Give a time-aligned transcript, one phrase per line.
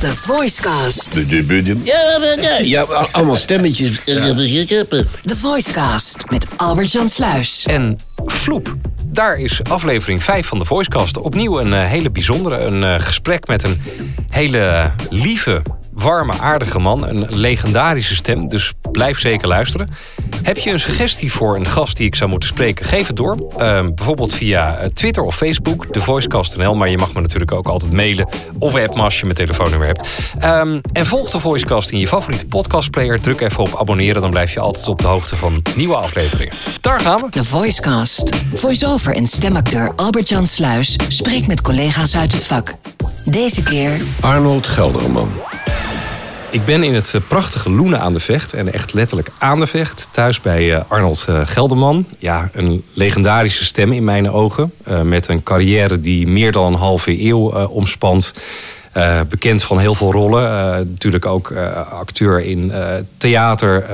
[0.00, 1.14] De Voicecast.
[1.84, 4.04] Ja, ja, ja, allemaal stemmetjes.
[5.22, 7.64] De Voicecast met Albert-Jan Sluis.
[7.66, 8.74] En Vloep.
[9.06, 11.16] Daar is aflevering 5 van de Voicecast.
[11.16, 12.58] Opnieuw een eh, hele bijzondere.
[12.58, 13.80] Een eh, gesprek met een
[14.28, 15.62] hele lieve,
[16.00, 17.08] warme, aardige man.
[17.08, 19.88] Een legendarische stem, dus blijf zeker luisteren.
[20.42, 22.86] Heb je een suggestie voor een gast die ik zou moeten spreken?
[22.86, 23.52] Geef het door.
[23.56, 26.74] Ehm, bijvoorbeeld via eh, Twitter of Facebook, de Voicecast.nl.
[26.74, 28.28] Maar je mag me natuurlijk ook altijd mailen
[28.58, 30.08] of appen als je mijn telefoonnummer hebt.
[30.38, 33.20] Ehm, en volg de Voicecast in je favoriete podcastplayer.
[33.20, 36.54] Druk even op abonneren, dan blijf je altijd op de hoogte van nieuwe afleveringen.
[36.80, 37.26] Daar gaan we.
[37.30, 38.30] De Voicecast.
[38.54, 42.74] Voice-over en stemacteur Albert-Jan Sluis spreekt met collega's uit het vak.
[43.24, 45.28] Deze keer Arnold Gelderman.
[46.50, 48.52] Ik ben in het eh, prachtige Loenen aan de Vecht.
[48.52, 50.08] En echt letterlijk aan de Vecht.
[50.10, 52.06] Thuis bij eh, Arnold eh, Gelderman.
[52.18, 54.72] Ja, een legendarische stem in mijn ogen.
[55.02, 58.32] Met een carrière die meer dan een halve eeuw omspant.
[59.28, 60.42] Bekend van heel veel rollen.
[60.90, 61.52] Natuurlijk ook
[61.92, 62.72] acteur in
[63.16, 63.84] theater.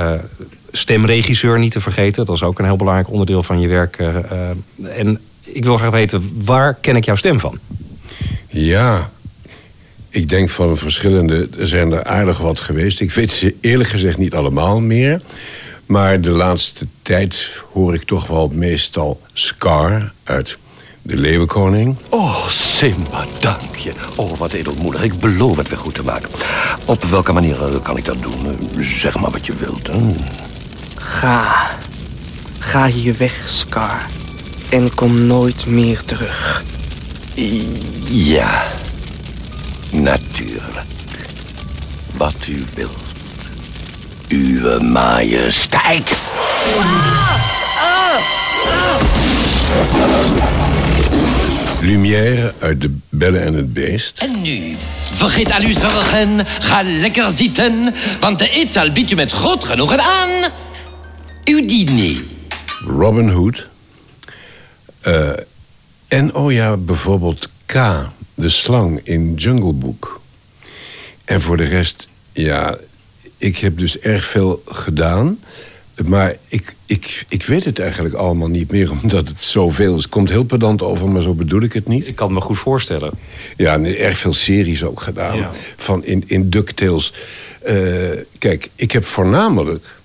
[0.73, 2.27] stemregisseur niet te vergeten.
[2.27, 3.99] Dat is ook een heel belangrijk onderdeel van je werk.
[4.83, 7.59] en ik wil graag weten, waar ken ik jouw stem van?
[8.49, 9.11] Ja,
[10.17, 11.49] ik denk van verschillende.
[11.59, 13.01] Er zijn er aardig wat geweest.
[13.01, 15.21] Ik weet ze eerlijk gezegd niet allemaal meer.
[15.87, 20.59] Maar de laatste tijd hoor ik toch wel meestal Scar uit
[21.03, 21.97] De Leeuwenkoning.
[22.09, 23.93] Oh, Simba, dank je.
[24.15, 25.03] Oh, wat edelmoedig.
[25.03, 26.29] Ik beloof het weer goed te maken.
[26.85, 28.47] Op welke manier eh, kan ik dat doen?
[28.47, 29.87] Eh, Zeg maar wat je wilt.
[29.87, 29.99] Hè?
[30.95, 31.71] Ga.
[32.59, 34.07] Ga hier weg, Scar.
[34.69, 36.65] En kom nooit meer terug.
[38.05, 38.65] Ja,
[40.03, 40.87] natuurlijk.
[42.17, 42.97] Wat u wilt.
[44.29, 46.17] Uwe majesteit.
[51.81, 54.19] Lumière uit De Belle en het Beest.
[54.19, 59.33] En nu, vergeet al uw zorgen, ga lekker zitten, want de eetzaal biedt u met
[59.33, 60.51] groot genoegen aan.
[61.45, 62.23] Uw diner.
[62.87, 63.67] Robin Hood.
[65.01, 65.31] Eh,
[66.09, 67.75] en oh ja, bijvoorbeeld K,
[68.37, 70.21] de slang in Jungle Book.
[71.25, 72.79] En voor de rest, ja,
[73.39, 75.39] ik heb dus erg veel gedaan.
[76.05, 80.03] Maar ik, ik, ik weet het eigenlijk allemaal niet meer, omdat het zoveel is.
[80.03, 82.09] Het komt heel pedant over, maar zo bedoel ik het niet.
[82.09, 83.13] Ik kan me goed voorstellen.
[83.57, 85.37] Ja, en erg veel series ook gedaan.
[85.37, 85.51] Ja.
[85.77, 87.13] Van in, in DuckTales.
[87.63, 87.77] Eh,
[88.39, 89.97] kijk, ik heb voornamelijk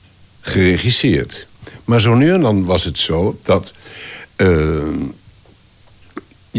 [0.41, 1.47] geregisseerd.
[1.85, 3.73] Maar zo nu en dan was het zo dat...
[4.35, 4.47] eh,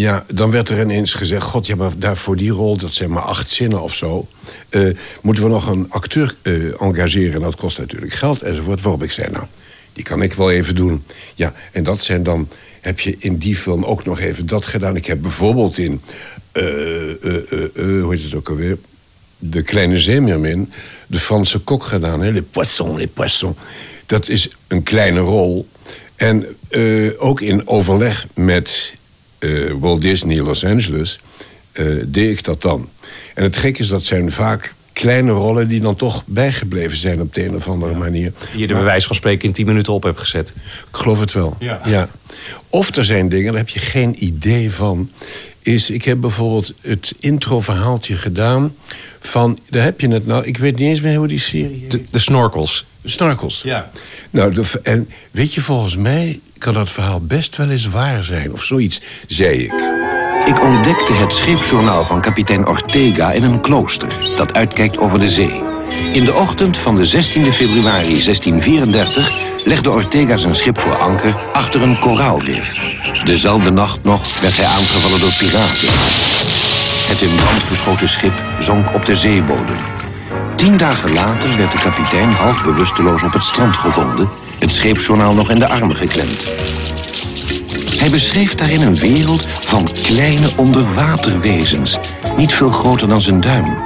[0.03, 1.43] ja, dan werd er ineens gezegd...
[1.43, 4.29] God, ja, maar daar voor die rol, dat zijn maar acht zinnen of zo...
[4.69, 4.89] eh,
[5.21, 7.41] moeten we nog een acteur eh, engageren.
[7.41, 8.83] Dat kost natuurlijk geld enzovoort.
[8.83, 9.45] Waarop ik zei, nou,
[9.93, 11.05] die kan ik wel even doen.
[11.35, 12.49] Ja, en dat zijn dan...
[12.81, 14.97] Heb je in die film ook nog even dat gedaan?
[14.97, 16.01] Ik heb bijvoorbeeld in...
[16.53, 18.79] eh, hoe heet het ook alweer?
[19.39, 20.73] De Kleine Zeemeermin,
[21.07, 22.21] de Franse kok gedaan.
[22.21, 22.31] Hè?
[22.31, 23.57] Les poissons, les poissons.
[24.07, 25.69] Dat is een kleine rol.
[26.17, 26.47] En
[27.19, 28.95] ook in overleg met
[29.43, 31.21] eh, Walt Disney Los Angeles
[31.73, 32.89] eh, deed ik dat dan.
[33.35, 37.35] En het gek is, dat zijn vaak kleine rollen die dan toch bijgebleven zijn op
[37.35, 38.33] de een of andere manier.
[38.51, 40.53] Die je er bij wijze van spreken in 10 minuten op hebt gezet.
[40.91, 41.57] Ik geloof het wel.
[41.61, 42.09] Ja.
[42.69, 45.11] Of er zijn dingen, daar heb je geen idee van.
[45.63, 48.75] Is, ik heb bijvoorbeeld het introverhaaltje gedaan
[49.19, 51.91] van, daar heb je het nou, ik weet niet eens meer hoe die serie heet.
[51.91, 52.87] De, de snorkels.
[53.63, 53.91] Ja.
[54.31, 58.53] Nou, de, en weet je, volgens mij kan dat verhaal best wel eens waar zijn.
[58.53, 59.73] Of zoiets, zei ik.
[60.45, 65.63] Ik ontdekte het scheepsjournaal van kapitein Ortega in een klooster dat uitkijkt over de zee.
[66.13, 69.33] In de ochtend van de 16 februari 1634
[69.65, 72.73] legde Ortega zijn schip voor anker achter een koraalrif.
[73.25, 75.89] Dezelfde nacht nog werd hij aangevallen door piraten.
[77.09, 79.79] Het in brand geschoten schip zonk op de zeebodem.
[80.63, 84.29] Tien dagen later werd de kapitein half bewusteloos op het strand gevonden,
[84.59, 86.47] het scheepsjournaal nog in de armen geklemd.
[87.99, 91.99] Hij beschreef daarin een wereld van kleine onderwaterwezens,
[92.37, 93.77] niet veel groter dan zijn duim.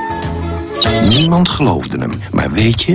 [1.09, 2.93] Niemand geloofde hem, maar weet je,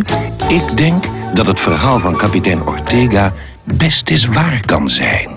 [0.48, 3.34] ik denk dat het verhaal van kapitein Ortega
[3.64, 5.30] best eens waar kan zijn.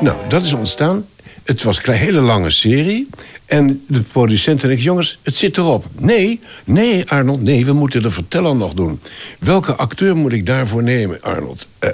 [0.00, 1.04] Nou, dat is ontstaan.
[1.50, 3.08] Het was een hele lange serie.
[3.46, 5.84] En de producent en ik, jongens, het zit erop.
[5.98, 9.00] Nee, nee, Arnold, nee, we moeten de verteller nog doen.
[9.38, 11.68] Welke acteur moet ik daarvoor nemen, Arnold?
[11.78, 11.90] Eh,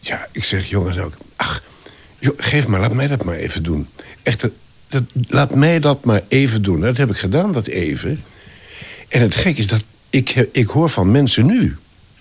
[0.00, 1.62] ja, ik zeg, jongens, ook, ach,
[2.36, 3.88] geef maar, laat mij dat maar even doen.
[4.22, 4.48] Echt,
[4.88, 6.80] dat, laat mij dat maar even doen.
[6.80, 8.22] Dat heb ik gedaan, dat even.
[9.08, 11.76] En het gek is dat ik, ik hoor van mensen nu...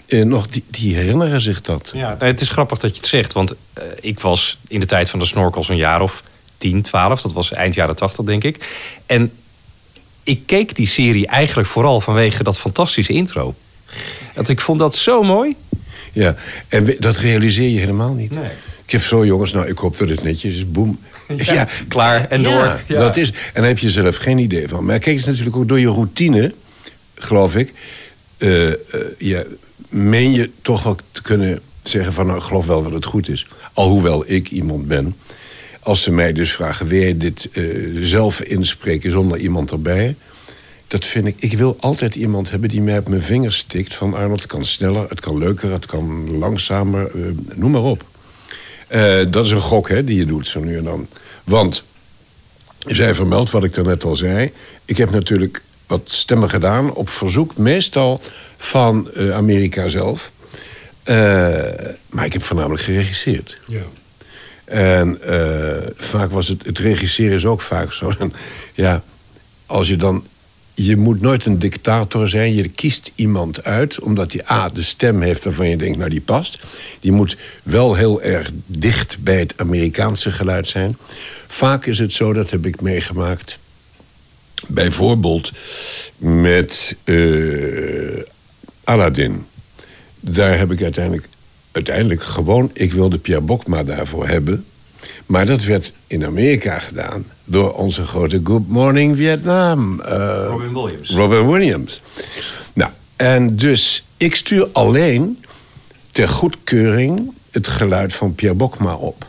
[0.07, 1.91] eh, nog, die, die herinneren zich dat.
[1.95, 3.33] Ja, het is grappig dat je het zegt.
[3.33, 6.23] Want eh, ik was in de tijd van de snorkels een jaar of
[6.59, 7.21] 10, 12.
[7.21, 8.65] Dat was eind jaren 80, denk ik.
[9.05, 9.31] En
[10.23, 13.55] ik keek die serie eigenlijk vooral vanwege dat fantastische intro.
[14.35, 15.55] Want ik vond dat zo mooi.
[16.13, 16.35] Ja,
[16.67, 18.31] en we- dat realiseer je helemaal niet.
[18.31, 18.49] Nee.
[18.85, 20.99] Ik heb zo jongens, nou ik hoop dat het netjes is, boem.
[21.37, 22.53] Ja, klaar en door.
[22.53, 22.99] Ja, Ja.
[22.99, 23.29] dat is.
[23.29, 24.85] En daar heb je zelf geen idee van.
[24.85, 26.53] Maar kijk eens natuurlijk ook door je routine,
[27.15, 27.73] geloof ik.
[28.37, 28.75] eh, eh,
[29.17, 29.43] ja,
[29.89, 33.29] meen je toch wel te kunnen zeggen van nou, ik geloof wel dat het goed
[33.29, 33.47] is.
[33.73, 35.15] Alhoewel ik iemand ben.
[35.89, 37.63] Als ze mij dus vragen, wil je dit eh,
[38.01, 40.15] zelf inspreken zonder iemand erbij?
[40.87, 41.35] Dat vind ik.
[41.39, 43.95] Ik wil altijd iemand hebben die mij op mijn vingers stikt.
[43.95, 47.21] Van Arnold, het kan sneller, het kan leuker, het kan langzamer, eh,
[47.55, 48.03] noem maar op.
[48.87, 51.07] Eh, dat is een gok hè, die je doet zo nu en dan.
[51.43, 51.83] Want,
[52.87, 54.51] zij vermeldt wat ik daarnet al zei.
[54.85, 58.21] Ik heb natuurlijk wat stemmen gedaan op verzoek, meestal
[58.57, 60.31] van Amerika zelf.
[62.09, 63.59] Maar ik heb voornamelijk geregisseerd.
[63.67, 63.83] Ja.
[64.69, 68.13] En eh, vaak was het, het regisseren is ook vaak zo.
[68.73, 69.03] Ja,
[69.65, 70.25] als je dan,
[70.73, 72.55] je moet nooit een dictator zijn.
[72.55, 76.21] Je kiest iemand uit, omdat die A, de stem heeft waarvan je denkt, nou die
[76.21, 76.59] past.
[76.99, 80.97] Die moet wel heel erg dicht bij het Amerikaanse geluid zijn.
[81.47, 83.59] Vaak is het zo, dat heb ik meegemaakt.
[84.67, 85.51] Bijvoorbeeld
[86.17, 88.23] met eh
[88.83, 89.45] Aladdin.
[90.19, 91.27] Daar heb ik uiteindelijk,
[91.71, 92.69] uiteindelijk gewoon...
[92.73, 94.65] ik wilde Pierre Bokma daarvoor hebben.
[95.25, 99.99] Maar dat werd in Amerika gedaan door onze grote Good Morning Vietnam.
[100.01, 101.09] eh, Robin Williams.
[101.09, 102.01] Robin Williams.
[102.73, 105.43] Nou, en dus ik stuur alleen
[106.11, 109.27] ter goedkeuring het geluid van Pierre Bokma op.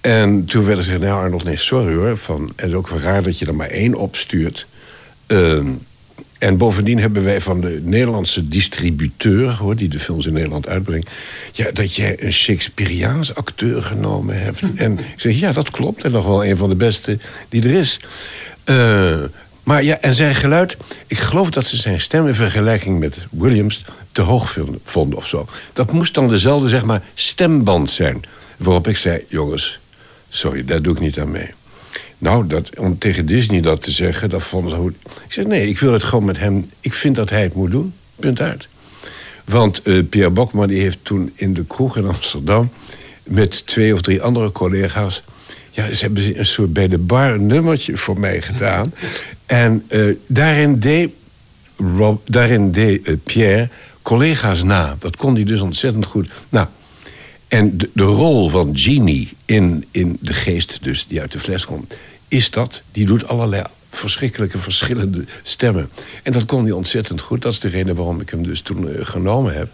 [0.00, 2.16] En toen werd er gezegd, nou Arnold, nee, sorry hoor.
[2.16, 4.66] Van, het is ook wel raar dat je er maar één opstuurt.
[5.26, 5.66] Ehm,
[6.42, 9.50] en bovendien hebben wij van de Nederlandse distributeur...
[9.50, 11.10] Hoor, die de films in Nederland uitbrengt...
[11.52, 14.60] Ja, dat jij een Shakespeareaans acteur genomen hebt.
[14.74, 16.04] En ik zeg, ja, dat klopt.
[16.04, 17.18] En nog wel een van de beste
[17.48, 18.00] die er is.
[18.64, 19.20] Eh,
[19.62, 20.76] maar ja, en zijn geluid...
[21.06, 23.84] Ik geloof dat ze zijn stem in vergelijking met Williams...
[24.12, 25.46] te hoog vonden of zo.
[25.72, 28.22] Dat moest dan dezelfde, zeg maar, stemband zijn.
[28.56, 29.78] Waarop ik zei, jongens,
[30.28, 31.50] sorry, daar doe ik niet aan mee.
[32.22, 34.94] Nou, dat, om tegen Disney dat te zeggen, dat ze goed.
[35.04, 36.64] Ik zeg, nee, ik wil het gewoon met hem...
[36.80, 38.68] Ik vind dat hij het moet doen, punt uit.
[39.44, 42.70] Want eh, Pierre Bokman die heeft toen in de kroeg in Amsterdam...
[43.22, 45.22] met twee of drie andere collega's...
[45.70, 48.94] Ja, ze hebben een soort bij de bar nummertje voor mij gedaan.
[49.46, 51.10] en eh, daarin deed,
[51.76, 53.68] Rob, daarin deed eh, Pierre
[54.02, 54.96] collega's na.
[54.98, 56.30] Dat kon hij dus ontzettend goed.
[56.48, 56.66] Nou,
[57.48, 61.64] en de, de rol van Genie in, in de geest, dus die uit de fles
[61.64, 61.94] komt,
[62.32, 62.82] is dat.
[62.92, 65.90] Die doet allerlei verschrikkelijke verschillende stemmen.
[66.22, 67.42] En dat kon hij ontzettend goed.
[67.42, 69.68] Dat is de reden waarom ik hem dus toen eh, genomen heb.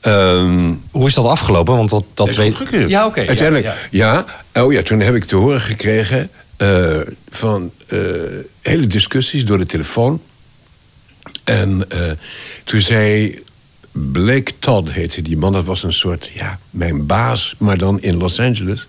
[0.00, 1.76] Ehm, Hoe is dat afgelopen?
[1.76, 2.56] Want dat, dat weet.
[2.88, 3.26] Ja, oké.
[3.26, 4.24] Uiteindelijk, ja.
[4.52, 7.98] ja, Oh ja, toen heb ik te horen gekregen eh, van eh,
[8.62, 10.20] hele discussies door de telefoon.
[11.44, 11.88] En
[12.64, 13.38] toen zei
[14.12, 18.16] Blake Todd, heette die man, dat was een soort, ja, mijn baas, maar dan in
[18.16, 18.86] Los Angeles.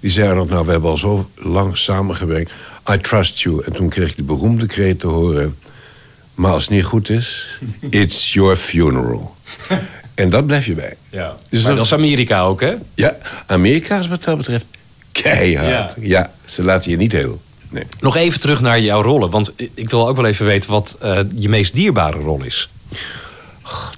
[0.00, 2.50] Die zei dat, nou, we hebben al zo lang samengewerkt.
[2.92, 3.62] I trust you.
[3.64, 5.56] En toen kreeg ik de beroemde kreet te horen.
[6.34, 7.46] Maar als het niet goed is,
[7.90, 9.34] it's your funeral.
[10.14, 10.96] En dat blijf je bij.
[11.10, 11.36] Ja.
[11.50, 12.74] Dus maar dat- is Amerika ook, hè?
[12.94, 13.16] Ja,
[13.46, 14.66] Amerika is wat dat betreft
[15.12, 15.68] keihard.
[15.68, 15.94] Ja.
[16.00, 17.40] Ja, ze laten je niet heel.
[17.70, 17.84] Nee.
[18.00, 19.30] Nog even terug naar jouw rollen.
[19.30, 22.68] Want ik wil ook wel even weten wat eh, je meest dierbare rol is.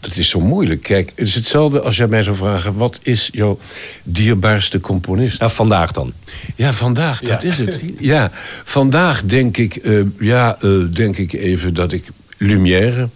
[0.01, 0.83] Dat is zo moeilijk.
[0.83, 2.75] Kijk, het is hetzelfde als jij mij zou vragen...
[2.75, 3.59] wat is jouw
[4.03, 5.39] dierbaarste componist?
[5.41, 6.13] Nou, vandaag dan.
[6.55, 7.49] Ja, vandaag, dat Ja.
[7.49, 7.81] is het.
[7.99, 8.31] Ja,
[8.65, 12.05] vandaag denk ik, eh, ja, eh, denk ik even dat ik
[12.39, 13.09] Lumière...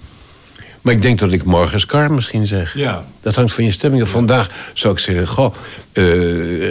[0.81, 2.75] Maar ik denk dat ik Morgenskar misschien zeg.
[2.77, 3.05] Ja.
[3.21, 4.09] Dat hangt van je stemming.
[4.09, 5.55] Vandaag zou ik zeggen, goh,
[5.93, 6.05] eh,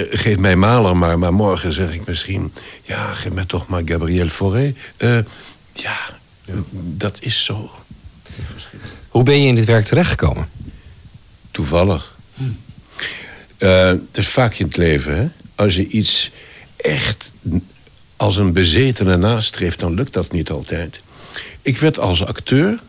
[0.10, 1.20] geef mij Maler maar.
[1.20, 4.74] Maar morgen zeg ik misschien, ja, geef mij toch maar Gabriel Fauré.
[4.98, 5.18] Eh,
[5.74, 5.98] ja,
[6.72, 7.72] dat is zo
[9.14, 10.50] Hoe ben je in dit werk terechtgekomen?
[11.52, 12.16] toevallig.
[13.58, 15.28] Eh, het is vaak in het leven, hè.
[15.56, 16.32] Als je iets
[16.76, 17.32] echt
[18.16, 21.02] als een bezetene nastreeft, dan lukt dat niet altijd.
[21.62, 22.80] Ik werd als acteur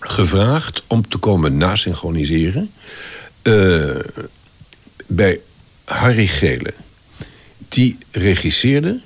[0.00, 2.70] gevraagd om te komen nasynchroniseren...
[3.42, 3.96] eh,
[5.06, 5.40] bij
[5.84, 6.74] Harry Gele.
[7.68, 9.00] Die regisseerde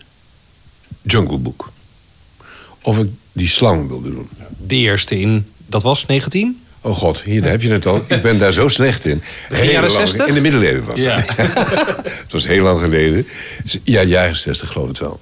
[1.03, 1.73] Jungle Book.
[2.83, 4.29] Of ik die slang wilde doen.
[4.59, 6.63] De eerste in, dat was 19?
[6.81, 8.05] Oh god, hier daar heb je het al.
[8.09, 9.23] Ik ben daar zo slecht in.
[9.49, 10.27] Heel jaren lang- 60?
[10.27, 11.15] In de middeleeuwen was Ja.
[11.15, 11.37] het.
[12.23, 13.27] het was heel lang geleden.
[13.83, 15.21] Ja, jaren 60 geloof ik wel.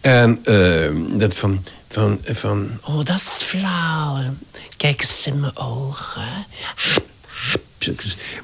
[0.00, 2.70] En eh, dat van, van, van...
[2.84, 4.18] Oh, dat is flauw.
[4.76, 6.22] Kijk eens in mijn ogen.
[6.74, 7.62] Hap, hap.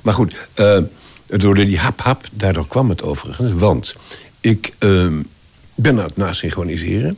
[0.02, 0.78] Maar goed, eh,
[1.26, 3.52] door die hap hap, daardoor kwam het overigens.
[3.54, 3.94] Want
[4.40, 5.06] ik eh,
[5.74, 7.16] ben aan het nasynchroniseren.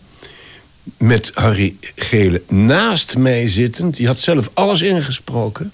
[0.99, 3.97] Met Harry Gele naast mij zittend.
[3.97, 5.73] Die had zelf alles ingesproken.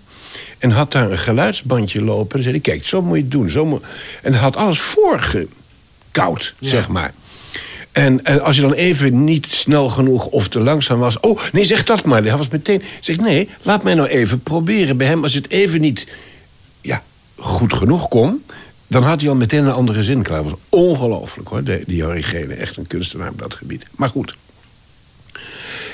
[0.59, 2.37] En had daar een geluidsbandje lopen.
[2.37, 3.50] En zei hij, kijk, zo moet je het doen.
[3.50, 3.83] Zo moet...
[4.23, 7.12] En had alles voorgekoud, zeg maar.
[7.93, 11.21] En, en als je dan even niet snel genoeg of te langzaam was...
[11.21, 12.23] oh, nee, zeg dat maar.
[12.23, 12.83] Hij was meteen...
[13.00, 15.23] Zeg, nee, laat mij nou even proberen bij hem.
[15.23, 16.07] Als het even niet
[16.81, 17.02] ja,
[17.37, 18.45] goed genoeg kon...
[18.87, 20.43] dan had hij al meteen een andere zin klaar.
[20.43, 22.55] Dat was ongelooflijk, hoor, die, die Harry Gele.
[22.55, 23.87] Echt een kunstenaar op dat gebied.
[23.97, 24.37] Maar goed.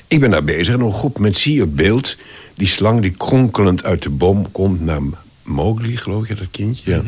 [0.06, 2.16] Ik ben daar bezig en op een groep met zie je beeld...
[2.54, 5.00] die slang die kronkelend uit de boom komt naar
[5.42, 6.90] Mowgli, geloof je, dat kindje?
[6.90, 7.02] Ja.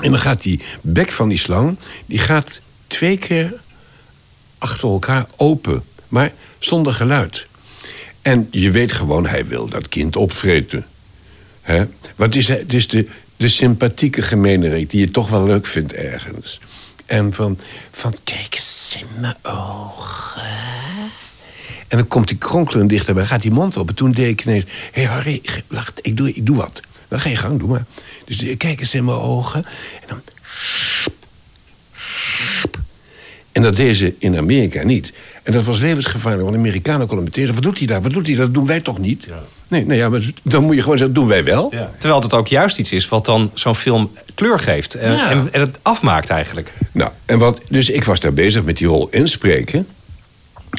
[0.00, 1.76] En dan gaat die bek van die slang...
[2.06, 3.54] die gaat twee keer
[4.58, 7.46] achter elkaar open, maar zonder geluid.
[8.22, 10.86] En je weet gewoon, hij wil dat kind opvreten.
[11.60, 11.84] Hè?
[12.16, 15.92] Want het is, het is de, de sympathieke gemeenerik die je toch wel leuk vindt
[15.92, 16.60] ergens.
[17.06, 17.58] En van,
[17.90, 20.42] van kijk eens in mijn ogen.
[21.88, 23.88] En dan komt die kronkelend dichterbij, gaat die mond op.
[23.88, 26.80] En toen deed ik ineens, hé hey Harry, wacht, ik doe, ik doe wat.
[27.08, 27.84] Dan ga je gang, doe maar.
[28.24, 29.64] Dus kijk eens in mijn ogen.
[30.00, 30.20] En dan...
[33.52, 35.12] En dat deden ze in Amerika niet.
[35.42, 37.62] En dat was levensgevaarlijk, want Amerikanen konden meteen zeggen...
[37.62, 39.28] wat doet hij daar, wat doet hij, dat doen wij toch niet?
[39.68, 41.72] Nee, nou ja, maar dan moet je gewoon zeggen, doen wij wel.
[41.98, 44.94] Terwijl het ook juist iets is wat dan zo'n film kleur geeft.
[44.94, 45.30] En, Ja.
[45.30, 46.72] en, en het afmaakt eigenlijk.
[46.92, 49.86] Nou, en wat, dus ik was daar bezig met die rol inspreken.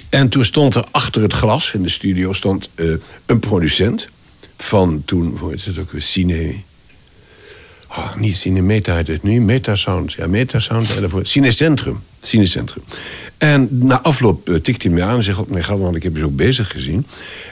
[0.10, 2.86] En toen stond er achter het glas in de studio stond, eh,
[3.26, 4.10] een producent
[4.58, 6.54] van toen, hoe heet het ook weer, Cine...
[7.90, 10.14] Oh, niet Cinemeta heet het nu, Metasound.
[10.14, 11.00] Ja, Metasound.
[11.22, 12.00] Cinecentrum.
[12.22, 12.84] Cinecentrum.
[13.38, 15.38] En na afloop uh, tikte hij me aan en zegt...
[15.38, 17.06] "Oh, meneer Galman, ik heb u zo bezig gezien.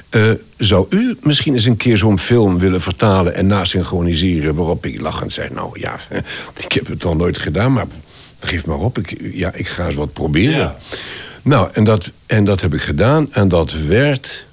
[0.09, 3.35] Eh, zou u misschien eens een keer zo'n film willen vertalen...
[3.35, 5.49] en nasynchroniseren waarop ik lachend zei...
[5.53, 5.99] nou ja,
[6.65, 7.85] ik heb het nog nooit gedaan, maar
[8.39, 8.97] geef maar op.
[8.97, 10.57] Ik, ja, ik ga eens wat proberen.
[10.57, 10.77] Ja.
[11.47, 13.33] Nou, en dat, en dat heb ik gedaan.
[13.33, 14.45] En dat werd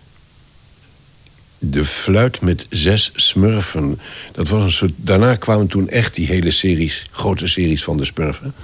[1.58, 4.00] de fluit met zes smurfen.
[4.32, 8.04] Dat was een soort, daarna kwamen toen echt die hele series, grote series van de
[8.04, 8.54] smurfen.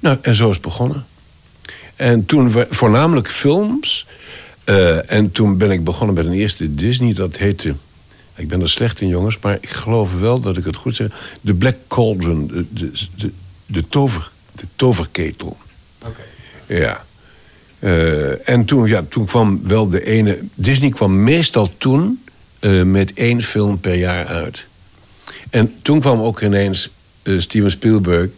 [0.00, 1.06] Nou, en zo is het begonnen.
[1.96, 4.06] En toen we, voornamelijk films.
[4.64, 7.74] eh, en toen ben ik begonnen met een eerste Disney, dat heette.
[8.36, 11.38] Ik ben er slecht in, jongens, maar ik geloof wel dat ik het goed zeg.
[11.40, 13.30] De Black Cauldron, de, de, de,
[13.66, 15.56] de, tover, de toverketel.
[16.66, 17.04] Ja.
[17.80, 20.38] Eh, en toen, ja, toen kwam wel de ene.
[20.54, 22.22] Disney kwam meestal toen
[22.58, 24.66] eh, met één film per jaar uit.
[25.50, 26.90] En toen kwam ook ineens
[27.22, 28.28] eh, Steven Spielberg.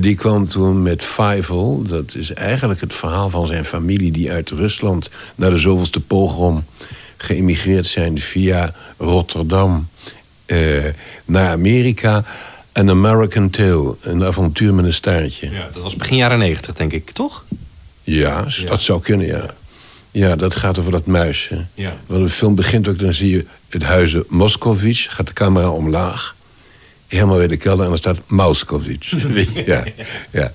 [0.00, 1.82] die kwam toen met Fievel.
[1.82, 6.64] Dat is eigenlijk het verhaal van zijn familie die uit Rusland naar de zoveelste pogrom
[7.16, 9.88] geëmigreerd zijn via Rotterdam
[11.24, 12.24] naar Amerika.
[12.72, 15.50] An American Tale, een avontuur met een staartje.
[15.50, 17.44] Ja, dat was begin jaren negentig, denk ik, toch?
[18.10, 19.46] Ja, dat zou kunnen, ja.
[20.10, 21.66] Ja, dat gaat over dat muisje.
[21.74, 21.96] Ja.
[22.06, 26.36] Want de film begint ook, dan zie je het huizen Moskovits, gaat de camera omlaag.
[27.06, 29.14] Helemaal weer de kelder en dan staat Moskovits.
[29.66, 29.84] ja,
[30.30, 30.52] ja.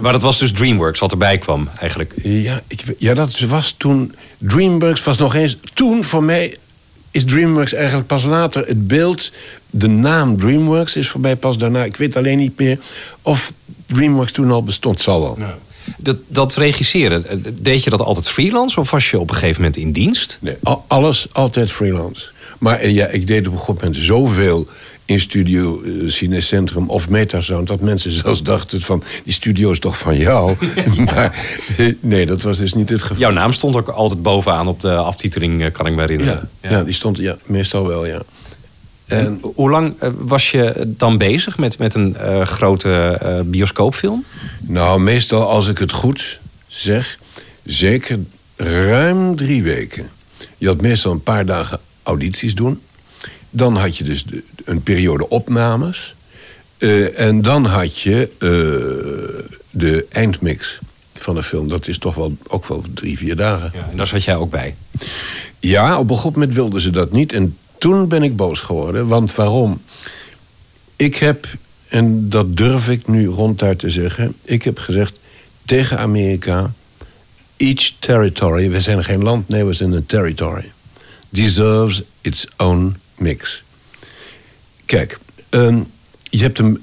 [0.00, 2.14] Maar dat was dus DreamWorks wat erbij kwam, eigenlijk.
[2.22, 4.14] Ja, ik, ja, dat was toen.
[4.38, 5.56] DreamWorks was nog eens.
[5.74, 6.56] Toen voor mij
[7.10, 9.32] is DreamWorks eigenlijk pas later het beeld.
[9.70, 11.84] De naam DreamWorks is voor mij pas daarna.
[11.84, 12.78] Ik weet alleen niet meer
[13.22, 13.52] of
[13.86, 15.00] DreamWorks toen al bestond.
[15.00, 15.38] Zal wel.
[15.96, 19.56] Dat, dat regisseren, eh, deed je dat altijd freelance of was je op een gegeven
[19.56, 20.38] moment in dienst?
[20.40, 20.56] Nee,
[20.86, 22.30] alles altijd freelance.
[22.58, 24.68] Maar eh, ja, ik deed op een gegeven moment zoveel
[25.04, 27.68] in studio eh, Cinecentrum of Metasound...
[27.68, 30.56] dat mensen zelfs dachten van, die studio is toch van jou?
[31.04, 31.46] maar
[32.00, 33.16] nee, dat was dus niet het geval.
[33.16, 36.48] Jouw naam stond ook altijd bovenaan op de aftiteling, kan ik me herinneren.
[36.60, 36.82] Ja, ja.
[36.82, 38.22] die stond ja, meestal wel, ja.
[39.10, 44.24] En Hoe lang eh, was je dan bezig met, met een eh, grote eh, bioscoopfilm?
[44.60, 46.38] nou, meestal als ik het goed
[46.68, 47.18] zeg,
[47.64, 48.18] zeker
[48.56, 50.08] ruim drie weken.
[50.58, 52.80] Je had meestal een paar dagen audities doen.
[53.50, 56.14] Dan had je dus de- een periode opnames.
[56.78, 58.48] Eh, en dan had je eh,
[59.70, 60.78] de eindmix
[61.18, 61.68] van de film.
[61.68, 63.70] Dat is toch wel ook wel drie, vier dagen.
[63.74, 64.74] Ja, en daar zat jij ook bij.
[65.58, 67.32] Ja, op een gegeven moment wilden ze dat niet.
[67.32, 69.06] En toen ben ik boos geworden.
[69.06, 69.82] Want waarom?
[70.96, 71.46] Ik heb,
[71.88, 74.34] en dat durf ik nu ronduit te zeggen...
[74.42, 75.18] ik heb gezegd
[75.64, 76.72] tegen Amerika...
[77.56, 80.72] each territory, we zijn geen land, nee, we zijn een territory...
[81.28, 83.62] deserves its own mix.
[84.84, 85.18] Kijk,
[85.48, 85.80] ehm,
[86.22, 86.82] je hebt hem...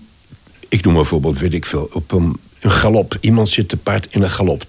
[0.70, 3.18] Ik noem bijvoorbeeld, weet ik veel, op een, een galop.
[3.20, 4.64] Iemand zit te paard in een galop.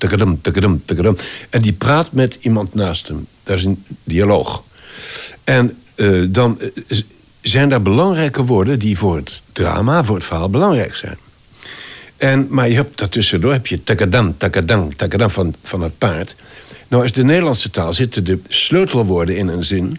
[1.50, 3.26] En die praat met iemand naast hem.
[3.42, 4.62] Dat is een dialoog.
[5.44, 6.98] En eh, dan eh,
[7.40, 11.16] zijn daar belangrijke woorden die voor het drama, voor het verhaal belangrijk zijn.
[12.16, 16.34] En, maar je hebt daartussendoor heb je takadam, takadam, takadam van, van het paard.
[16.88, 19.98] Nou, is de Nederlandse taal zitten de sleutelwoorden in een zin...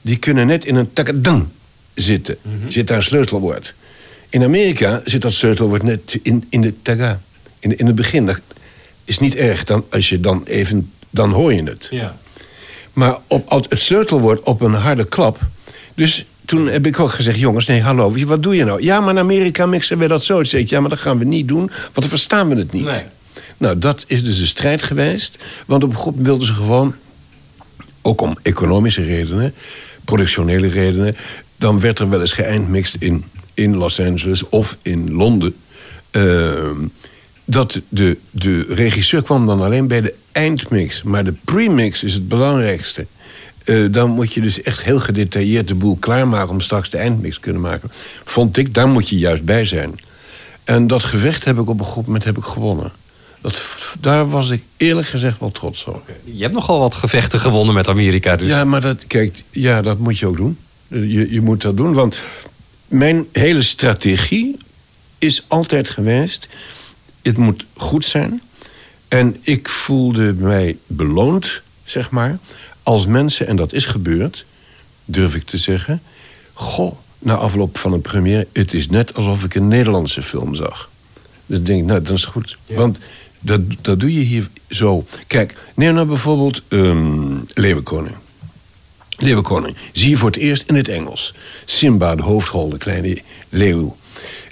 [0.00, 1.46] die kunnen net in een takadang
[1.94, 2.36] zitten.
[2.68, 3.74] Zit daar een sleutelwoord.
[4.28, 7.20] In Amerika zit dat sleutelwoord net in, in de taga.
[7.58, 8.26] In, in het begin.
[8.26, 8.40] Dat
[9.04, 9.64] is niet erg.
[9.64, 10.92] Dan, als je dan even...
[11.10, 11.88] Dan hoor je het.
[11.90, 12.16] Ja.
[12.98, 15.38] Maar op, het sleutelwoord op een harde klap.
[15.94, 18.82] Dus toen heb ik ook gezegd: jongens, nee, hallo, wat doe je nou?
[18.82, 20.40] Ja, maar in Amerika mixen we dat zo.
[20.40, 22.84] Ik: ja, maar dat gaan we niet doen, want dan verstaan we het niet.
[22.84, 23.02] Nee.
[23.56, 25.38] Nou, dat is dus een strijd geweest.
[25.66, 26.94] Want op een groep wilden ze gewoon,
[28.02, 29.54] ook om economische redenen,
[30.04, 31.16] productionele redenen.
[31.56, 33.24] dan werd er wel eens geëindmixt in,
[33.54, 35.54] in Los Angeles of in Londen.
[36.10, 36.86] Ehm,
[37.50, 41.02] dat de, de regisseur kwam dan alleen bij de eindmix.
[41.02, 43.06] Maar de premix is het belangrijkste.
[43.64, 46.50] Eh, dan moet je dus echt heel gedetailleerd de boel klaarmaken...
[46.50, 47.90] om straks de eindmix te kunnen maken.
[48.24, 50.00] Vond ik, daar moet je juist bij zijn.
[50.64, 52.92] En dat gevecht heb ik op een goed moment heb ik gewonnen.
[53.40, 53.62] Dat,
[54.00, 56.10] daar was ik eerlijk gezegd wel trots op.
[56.24, 58.36] Je hebt nogal wat gevechten gewonnen met Amerika.
[58.36, 58.48] Dus.
[58.48, 60.58] Ja, maar dat, kijk, ja, dat moet je ook doen.
[60.88, 62.16] Je, je moet dat doen, want
[62.86, 64.56] mijn hele strategie
[65.18, 66.48] is altijd geweest...
[67.28, 68.42] het moet goed zijn.
[69.08, 72.38] En ik voelde mij beloond, zeg maar,
[72.82, 73.46] als mensen...
[73.46, 74.44] en dat is gebeurd,
[75.04, 76.02] durf ik te zeggen...
[76.52, 78.46] goh, na afloop van een première...
[78.52, 80.90] het is net alsof ik een Nederlandse film zag.
[81.46, 82.58] Dan denk ik, nou, dat is goed.
[82.66, 83.00] Want
[83.40, 85.06] dat, dat doe je hier zo.
[85.26, 88.16] Kijk, neem nou bijvoorbeeld um, Leeuwenkoning.
[89.16, 89.76] Leeuwenkoning.
[89.92, 91.34] Zie je voor het eerst in het Engels.
[91.64, 93.96] Simba, de hoofdrol, de kleine leeuw.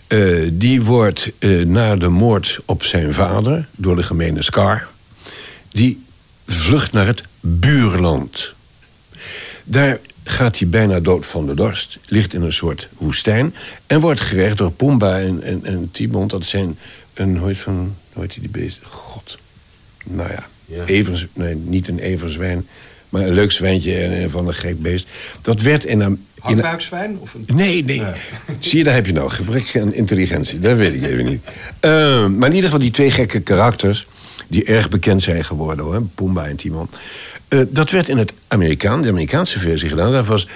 [0.09, 4.89] Uh, die wordt uh, na de moord op zijn vader door de gemene Scar...
[5.69, 6.05] die
[6.47, 8.55] vlucht naar het buurland.
[9.65, 11.99] Daar gaat hij bijna dood van de dorst.
[12.07, 13.55] Ligt in een soort woestijn.
[13.87, 16.29] En wordt gerecht door Pumba en, en, en Timon.
[16.29, 16.79] Dat zijn
[17.15, 18.81] een, hoe heet, van, hoe heet die beest?
[18.83, 19.39] God.
[20.05, 20.85] Nou ja, Ja.
[20.85, 22.67] Evers, nee, niet een everzwijn.
[23.09, 25.07] Maar een leuk zwijntje en van een gek beest.
[25.43, 26.27] Dat werd in...
[26.47, 27.19] Hakbuikzwijn?
[27.21, 27.45] Of een...
[27.47, 28.03] Nee, nee.
[28.59, 30.59] Zie je, daar heb je nou gebrek aan intelligentie.
[30.59, 31.45] Dat weet ik even niet.
[31.81, 31.91] Eh,
[32.27, 34.07] maar in ieder geval die twee gekke karakters...
[34.49, 36.03] die erg bekend zijn geworden, hoor.
[36.15, 36.89] Pumba en Timon.
[37.49, 40.13] Eh, dat werd in het Amerikaan, de Amerikaanse versie gedaan.
[40.13, 40.49] Dat was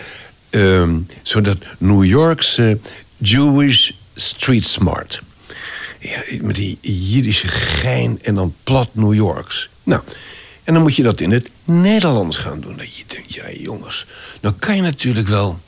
[0.50, 2.79] ehm zodat New Yorkse
[3.16, 5.22] Jewish street smart.
[5.98, 9.68] Ja, met die Jiddische gein en dan plat New Yorks.
[9.83, 10.00] Nou,
[10.64, 12.76] en dan moet je dat in het Nederlands gaan doen.
[12.76, 14.07] Dat je denkt, ja jongens,
[14.40, 15.59] dan kan je natuurlijk wel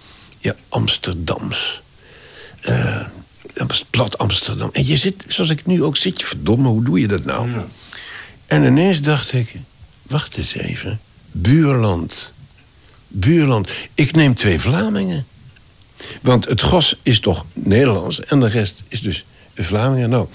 [0.42, 1.82] ja, Amsterdams.
[2.60, 3.06] eh,
[3.90, 4.70] plat Amsterdam.
[4.72, 7.48] En je zit, zoals ik nu ook zit, je verdomme, hoe doe je dat nou?
[8.46, 9.54] En ineens dacht ik,
[10.02, 11.00] wacht eens even.
[11.30, 12.32] Buurland.
[13.08, 13.68] Buurland.
[13.94, 15.26] Ik neem twee Vlamingen.
[16.20, 19.24] Want het gros is toch Nederlands en de rest is dus
[19.54, 20.10] Vlamingen.
[20.10, 20.26] Nou,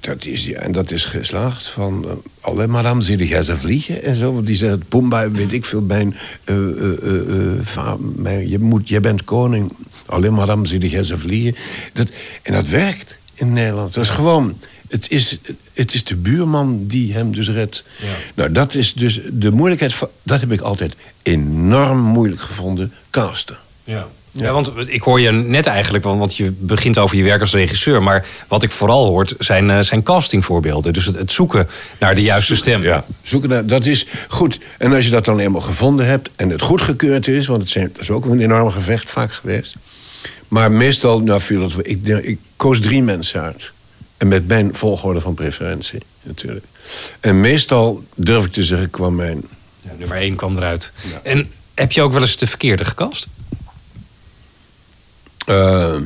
[0.00, 2.04] dat is, ja, en dat is geslaagd van...
[2.04, 4.34] Uh, alle madame, zie jij ze vliegen en zo.
[4.34, 6.16] Want die zegt, Pumba, weet ik veel, mijn...
[6.44, 9.72] eh, eh, eh, eh, va- mijn- je, moet, je bent koning.
[10.06, 11.56] Alleen madame, zie jij ze vliegen.
[11.92, 12.08] Dat,
[12.42, 13.94] en dat werkt in Nederland.
[13.94, 14.58] Dat is gewoon...
[14.88, 15.38] Het is,
[15.72, 17.84] het is de buurman die hem dus redt.
[18.34, 19.94] Nou, dat is dus de moeilijkheid.
[19.94, 23.56] Van, dat heb ik altijd enorm moeilijk gevonden, casten.
[23.84, 24.06] Ja.
[24.38, 28.02] Ja, want ik hoor je net eigenlijk, want je begint over je werk als regisseur.
[28.02, 30.92] Maar wat ik vooral hoort zijn, eh, zijn castingvoorbeelden.
[30.92, 31.68] Dus het, het zoeken
[31.98, 32.82] naar de juiste stem.
[32.82, 34.58] Ja, zoeken naar, dat is goed.
[34.78, 37.90] En als je dat dan eenmaal gevonden hebt en het goedgekeurd is, want het zijn,
[37.92, 39.74] dat is ook een enorm gevecht vaak geweest.
[40.48, 43.72] Maar meestal, nou, viel het, ik, ik koos drie mensen uit.
[44.16, 46.64] En met mijn volgorde van preferentie, natuurlijk.
[47.20, 49.44] En meestal, durf ik te zeggen, kwam mijn.
[49.82, 50.92] Ja, nummer één kwam eruit.
[51.22, 53.26] En heb je ook wel eens de verkeerde gekast?
[55.46, 56.00] Eh,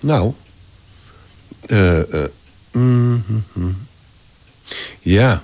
[0.00, 0.32] nou.
[2.72, 3.86] mm, mm.
[5.00, 5.42] Ja.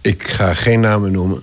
[0.00, 1.42] Ik ga geen namen noemen.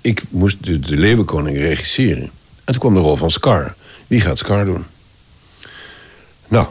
[0.00, 2.30] Ik moest de, de Leeuwenkoning regisseren.
[2.64, 3.74] En toen kwam de rol van Scar.
[4.06, 4.84] Wie gaat Scar doen?
[6.48, 6.66] Nou,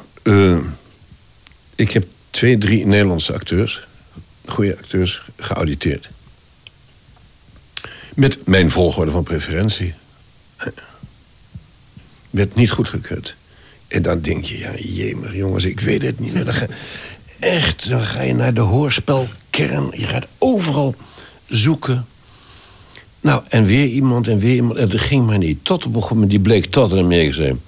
[1.75, 3.87] ik heb twee, drie Nederlandse acteurs,
[4.45, 6.09] goede acteurs, geauditeerd.
[8.13, 9.93] Met mijn volgorde van preferentie.
[12.31, 13.35] Werd niet goedgekeurd.
[13.87, 16.43] En dan denk je, ja, jemig, jongens, ik weet het niet meer.
[16.43, 16.65] Dan ga,
[17.39, 19.87] echt, dan ga je naar de hoorspelkern.
[19.91, 20.95] Je gaat overal
[21.47, 22.05] zoeken.
[23.21, 24.79] Nou, en weer iemand en weer iemand.
[24.79, 25.65] En dat ging maar niet.
[25.65, 27.59] Tot op een gegeven die bleek tot en meer zei...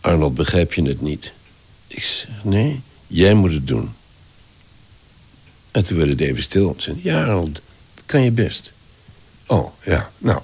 [0.00, 1.32] Arnold, begrijp je het niet?
[1.86, 3.90] Ik zeg, nee, jij moet het doen.
[5.70, 6.74] En toen werd het even stil.
[6.76, 7.60] Ze zei, ja, Arnold,
[7.94, 8.72] dat kan je best.
[9.46, 10.40] Oh, ja, nou.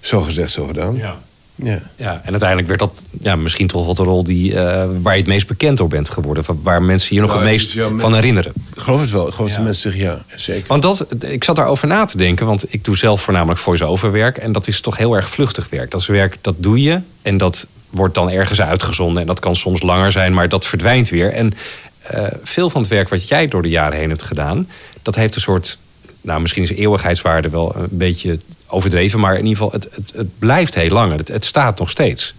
[0.00, 0.96] Zo gezegd, zo gedaan.
[0.96, 1.22] Ja.
[1.62, 1.82] Ja.
[1.96, 5.18] Ja, en uiteindelijk werd dat ja, misschien toch wel de rol die, eh, waar je
[5.18, 6.44] het meest bekend door bent geworden.
[6.44, 8.52] Van Waar mensen je nog Nou, het meest van herinneren.
[8.74, 9.26] Ik geloof het wel.
[9.28, 9.56] Ik geloof Ja.
[9.56, 10.64] dat mensen zeggen ja, zeker.
[10.66, 14.36] Want dat, ik zat daarover na te denken, want ik doe zelf voornamelijk voice-over werk.
[14.36, 15.90] En dat is toch heel erg vluchtig werk.
[15.90, 19.20] Dat is werk, dat doe je en dat wordt dan ergens uitgezonden.
[19.20, 21.32] En dat kan soms langer zijn, maar dat verdwijnt weer.
[21.32, 21.54] En
[22.02, 24.68] eh, veel van het werk wat jij door de jaren heen hebt gedaan,
[25.02, 25.78] dat heeft een soort,
[26.20, 28.38] nou misschien is eeuwigheidswaarde wel een beetje
[28.68, 31.16] overdreven, maar in ieder geval, het, het, het blijft heel lang.
[31.16, 32.34] Het, het staat nog steeds.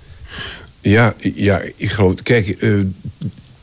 [0.82, 2.24] Ja, ja, ik geloof.
[2.24, 2.74] Kijk, eh,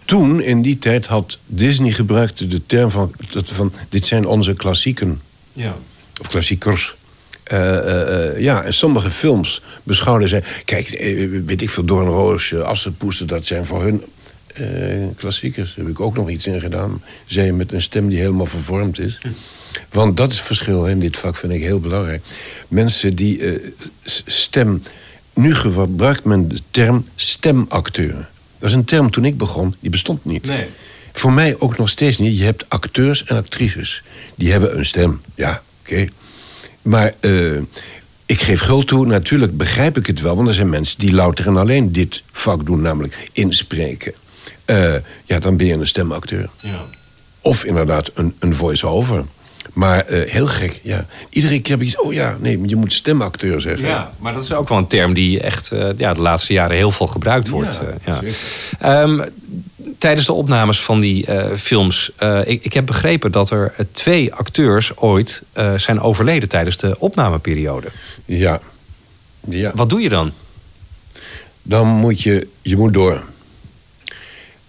[0.05, 4.55] toen in die tijd had Disney gebruikte de term van, dat van dit zijn onze
[4.55, 5.20] klassieken.
[5.52, 5.76] Ja.
[6.20, 6.94] Of klassiekers.
[7.46, 10.42] Eh, eh, ja, en sommige films beschouwden zij...
[10.64, 10.88] Kijk,
[11.46, 13.26] weet ik veel, Doornroos, Assenpoester...
[13.26, 14.05] dat zijn voor hun
[14.46, 14.64] eh,
[15.16, 15.74] klassiekers.
[15.74, 17.02] Daar heb ik ook nog iets in gedaan.
[17.26, 19.18] Zij met een stem die helemaal vervormd is.
[19.90, 22.22] Want dat is het verschil in dit vak, vind ik heel belangrijk.
[22.68, 23.70] Mensen die eh,
[24.24, 24.82] stem...
[25.34, 28.28] Nu gebruikt men de term stemacteur.
[28.58, 30.44] Dat is een term toen ik begon, die bestond niet.
[30.44, 30.66] Nee.
[31.12, 32.38] Voor mij ook nog steeds niet.
[32.38, 34.02] Je hebt acteurs en actrices.
[34.34, 35.20] Die hebben een stem.
[35.34, 36.06] Ja, oké.
[36.82, 37.56] Maar eh,
[38.26, 40.36] ik geef guld toe, natuurlijk begrijp ik het wel.
[40.36, 44.14] Want er zijn mensen die louter en alleen dit vak doen, namelijk inspreken.
[44.64, 46.48] Eh, ja, dan ben je een stemacteur.
[47.40, 49.24] Of inderdaad een, een voice-over.
[49.76, 51.06] Maar eh, heel gek, ja.
[51.30, 53.86] Iedere keer heb ik iets, oh ja, nee, je moet stemacteur zeggen.
[53.86, 56.76] Ja, maar dat is ook wel een term die echt eh, ja, de laatste jaren
[56.76, 57.80] heel veel gebruikt wordt.
[58.04, 58.30] Ja, eh,
[58.78, 59.02] ja.
[59.02, 59.28] Ehm,
[59.98, 62.12] tijdens de opnames van die films,
[62.44, 65.42] ik, ik heb begrepen dat er twee acteurs ooit
[65.76, 67.88] zijn overleden tijdens de opnameperiode.
[68.24, 68.60] Ja.
[69.48, 69.72] ja.
[69.74, 70.32] Wat doe je dan?
[71.62, 73.22] dan moet je, je moet door.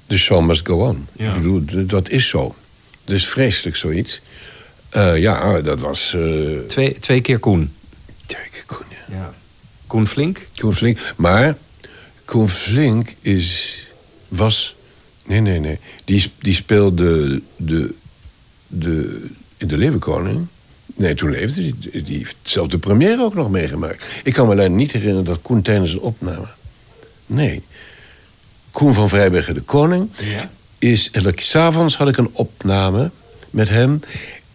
[0.08, 1.08] The show must go on.
[1.16, 1.34] Ja.
[1.34, 2.56] Ik bedoel, dat is zo.
[3.04, 4.22] Dat is vreselijk zoiets.
[4.90, 6.14] Eh, ja, dat was...
[6.14, 6.22] eh
[6.68, 7.74] Twee, twee keer Koen.
[8.26, 9.16] Kijk, Koen, ja.
[9.16, 9.34] Ja.
[9.88, 10.48] Koen Flink?
[10.56, 11.00] Koen Flink.
[11.16, 11.58] Maar
[12.26, 13.80] Koen Flink is,
[14.28, 14.76] was...
[15.26, 15.80] Nee, nee, nee.
[16.06, 17.94] Die, die speelde de,
[18.68, 19.26] de,
[19.58, 20.48] in De Leeuwenkoning.
[20.96, 21.74] Nee, toen leefde hij.
[21.92, 24.04] Die, die heeft zelfs de première ook nog meegemaakt.
[24.24, 26.46] Ik kan me alleen niet herinneren dat Koen tijdens een opname...
[27.26, 27.64] Nee.
[28.72, 30.50] Koen van Vrijbergen de Koning Ja.
[30.80, 31.12] is...
[31.12, 33.12] elke s'avonds had ik een opname
[33.50, 34.00] met hem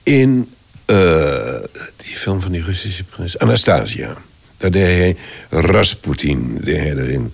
[0.03, 0.51] in
[0.85, 1.57] eh,
[1.97, 3.39] die film van die Russische prins.
[3.39, 4.17] Anastasia.
[4.57, 5.17] Daar deed hij
[5.61, 7.33] Rasputin deed hij erin.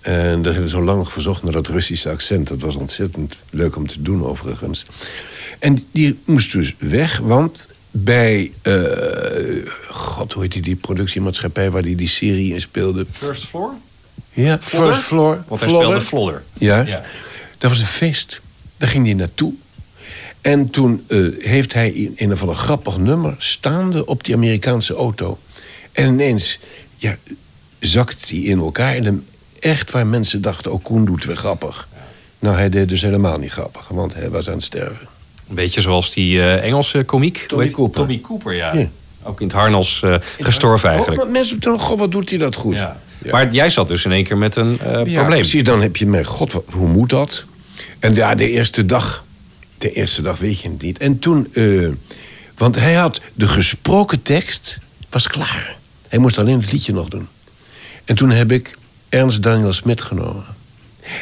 [0.00, 2.48] En dat hebben we zo lang verzocht naar dat Russische accent.
[2.48, 4.84] Dat was ontzettend leuk om te doen, overigens.
[5.58, 8.52] En die moest dus weg, want bij...
[8.62, 8.74] eh,
[9.90, 13.06] God, hoe heet die, die productiemaatschappij waar die die serie in speelde?
[13.12, 13.70] First Floor?
[14.32, 14.92] Ja, Flodder?
[14.94, 15.44] First Floor.
[15.48, 15.88] Want hij Flodder.
[15.88, 16.42] speelde Flodder.
[16.52, 16.80] Ja.
[16.80, 17.02] Ja.
[17.58, 18.40] Dat was een feest.
[18.76, 19.52] Daar ging hij naartoe.
[20.46, 24.94] En toen eh, heeft hij in een of ander grappig nummer staande op die Amerikaanse
[24.94, 25.38] auto.
[25.92, 26.58] En ineens
[26.96, 27.16] ja,
[27.78, 28.94] zakt hij in elkaar.
[28.94, 29.24] En hem
[29.60, 31.88] echt waar mensen dachten, oh Koen doet weer grappig.
[32.38, 35.08] Nou, hij deed dus helemaal niet grappig, want hij was aan het sterven.
[35.48, 37.44] Een beetje zoals die eh, Engelse komiek.
[37.48, 37.96] Tommy Cooper.
[37.96, 38.74] Tommy Cooper, ja.
[38.74, 38.88] Ja.
[39.22, 41.22] Ook in het harnas eh, gestorven eigenlijk.
[41.22, 42.74] Oh, mensen toen, god, wat doet hij dat goed.
[42.74, 43.00] Ja.
[43.22, 43.30] Ja.
[43.32, 45.26] Maar jij zat dus in één keer met een probleem.
[45.28, 45.64] precies.
[45.64, 47.44] Dan heb je met God, wat, hoe moet dat?
[47.98, 49.24] En ja, de eerste dag.
[49.78, 50.98] De eerste dag weet je het niet.
[50.98, 51.88] En toen, eh,
[52.56, 54.78] want hij had de gesproken tekst,
[55.10, 55.76] was klaar.
[56.08, 57.28] Hij moest alleen het liedje nog doen.
[58.04, 58.76] En toen heb ik
[59.08, 60.44] Ernst Daniel Smit genomen.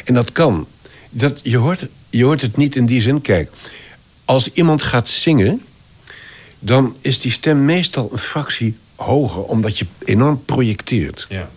[0.05, 0.67] En dat kan.
[1.09, 3.21] Dat, je, hoort, je hoort het niet in die zin.
[3.21, 3.51] Kijk,
[4.25, 5.61] als iemand gaat zingen,
[6.59, 11.25] dan is die stem meestal een fractie hoger, omdat je enorm projecteert.
[11.29, 11.49] Ja.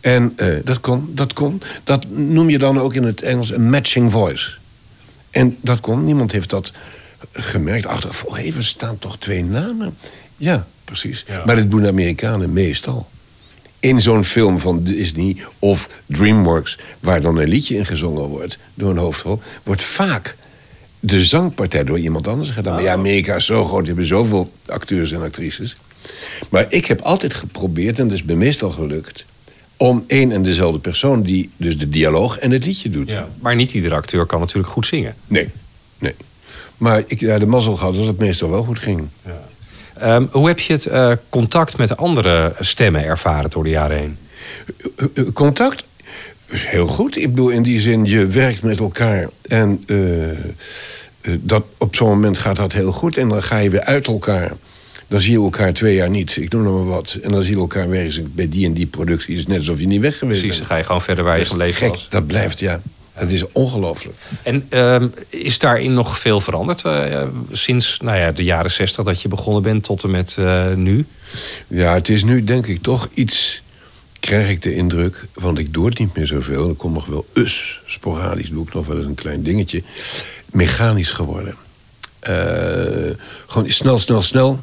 [0.00, 1.62] En eh, dat kon, dat kon.
[1.84, 4.50] Dat noem je dan ook in het Engels een matching voice.
[5.36, 6.72] En dat kon, niemand heeft dat
[7.32, 7.86] gemerkt.
[7.86, 9.96] Achteraf, oh, hé, er staan toch twee namen?
[10.36, 11.24] Ja, precies.
[11.26, 11.42] Ja.
[11.46, 13.08] Maar dat doen de Amerikanen meestal.
[13.80, 16.78] In zo'n film van Disney of DreamWorks...
[17.00, 19.40] waar dan een liedje in gezongen wordt door een hoofdrol...
[19.62, 20.36] wordt vaak
[21.00, 22.74] de zangpartij door iemand anders gedaan.
[22.74, 25.76] Maar ja, Amerika is zo groot, die hebben zoveel acteurs en actrices.
[26.48, 29.24] Maar ik heb altijd geprobeerd, en dat is me meestal gelukt...
[29.76, 33.10] om één en dezelfde persoon die dus de dialoog en het liedje doet.
[33.10, 33.28] Ja.
[33.40, 35.14] Maar niet iedere acteur kan natuurlijk goed zingen.
[35.26, 35.48] Nee,
[35.98, 36.14] nee.
[36.76, 39.08] Maar ik heb de mazzel gehad dat het meestal wel goed ging.
[39.94, 44.18] Ehm, hoe heb je het eh, contact met andere stemmen ervaren door de jaren heen?
[44.96, 45.84] Eh, eh, Contact?
[46.46, 47.16] Heel goed.
[47.16, 49.28] Ik bedoel, in die zin, je werkt met elkaar.
[49.42, 49.84] En
[51.38, 53.16] dat, op zo'n moment gaat dat heel goed.
[53.16, 54.52] En dan ga je weer uit elkaar.
[55.08, 56.36] Dan zie je elkaar twee jaar niet.
[56.36, 57.18] Ik noem nog maar wat.
[57.22, 59.36] En dan zie je elkaar weer eens bij die en die productie.
[59.36, 61.36] Het is net alsof je niet weg geweest Precies, dan ga je gewoon verder waar
[61.36, 61.88] je is gebleven gek.
[61.88, 62.06] was.
[62.10, 62.80] Dat blijft, ja.
[63.18, 64.16] Dat is ongelooflijk.
[64.42, 69.22] En ehm, is daarin nog veel veranderd eh, sinds nou ja, de jaren zestig dat
[69.22, 71.06] je begonnen bent tot en met eh, nu?
[71.66, 73.62] Ja, het is nu denk ik toch iets.
[74.20, 76.70] krijg ik de indruk, want ik doe het niet meer zoveel.
[76.70, 79.82] Ik kom nog wel us, sporadisch doe ik nog wel eens een klein dingetje.
[80.50, 81.54] Mechanisch geworden.
[82.20, 82.34] Eh,
[83.46, 84.60] gewoon snel, snel, snel.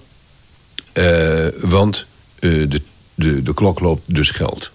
[0.93, 2.05] Eh, want
[2.39, 2.81] eh, de,
[3.15, 4.71] de, de klok loopt dus geld.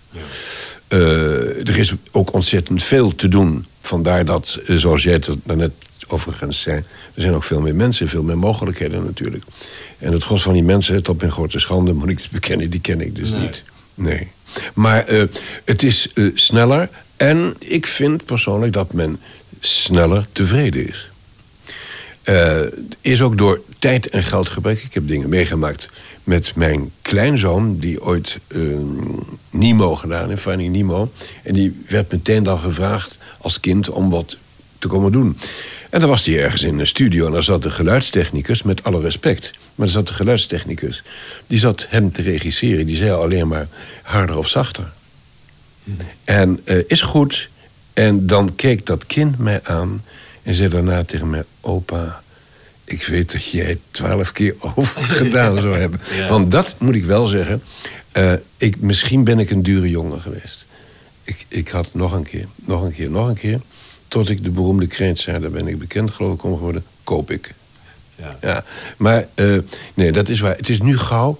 [0.89, 3.67] Eh, er is ook ontzettend veel te doen.
[3.81, 5.73] Vandaar dat, zoals jij het daarnet
[6.07, 6.77] overigens zei...
[7.15, 9.45] er zijn ook veel meer mensen, veel meer mogelijkheden natuurlijk.
[9.99, 11.93] En het gros van die mensen, tot mijn grote schande...
[11.93, 13.63] moet ik dus bekennen, die ken ik dus niet.
[13.95, 14.29] Nee.
[14.75, 15.05] Maar
[15.65, 16.89] het is sneller.
[17.17, 19.21] En ik vind persoonlijk dat men
[19.61, 21.11] sneller tevreden is.
[22.29, 22.61] Eh,
[23.01, 24.83] is ook door tijd en geldgebrek.
[24.83, 25.89] Ik heb dingen meegemaakt
[26.25, 28.61] met mijn kleinzoon, die ooit eh,
[29.51, 31.13] Nemo gedaan heeft, Finding Nemo.
[31.43, 34.37] En die werd meteen dan gevraagd als kind om wat
[34.79, 35.39] te komen doen.
[35.91, 39.01] En dan was hij ergens in een studio en daar zat de geluidstechnicus, met alle
[39.01, 39.51] respect.
[39.75, 41.03] Maar er zat de geluidstechnicus,
[41.47, 42.87] die zat hem te regisseren.
[42.87, 43.69] Die zei alleen maar
[44.03, 44.93] harder of zachter.
[46.25, 47.49] En eh, is goed.
[47.93, 50.03] En dan keek dat kind mij aan
[50.43, 52.23] en zei daarna tegen mij: Opa,
[52.85, 56.01] ik weet dat jij twaalf keer over gedaan zou hebben.
[56.29, 57.63] Want dat moet ik wel zeggen.
[58.13, 60.65] eh, ik, misschien ben ik een dure jongen geweest.
[61.25, 63.61] Ik, ik had nog een keer, nog een keer, nog een keer.
[64.09, 66.85] Tot ik de beroemde kreet zei: daar ben ik bekend geloof ik om geworden.
[67.05, 67.55] Koop ik.
[68.41, 68.65] Ja.
[68.97, 69.57] maar eh,
[69.95, 70.57] nee, dat is waar.
[70.57, 71.39] Het is nu gauw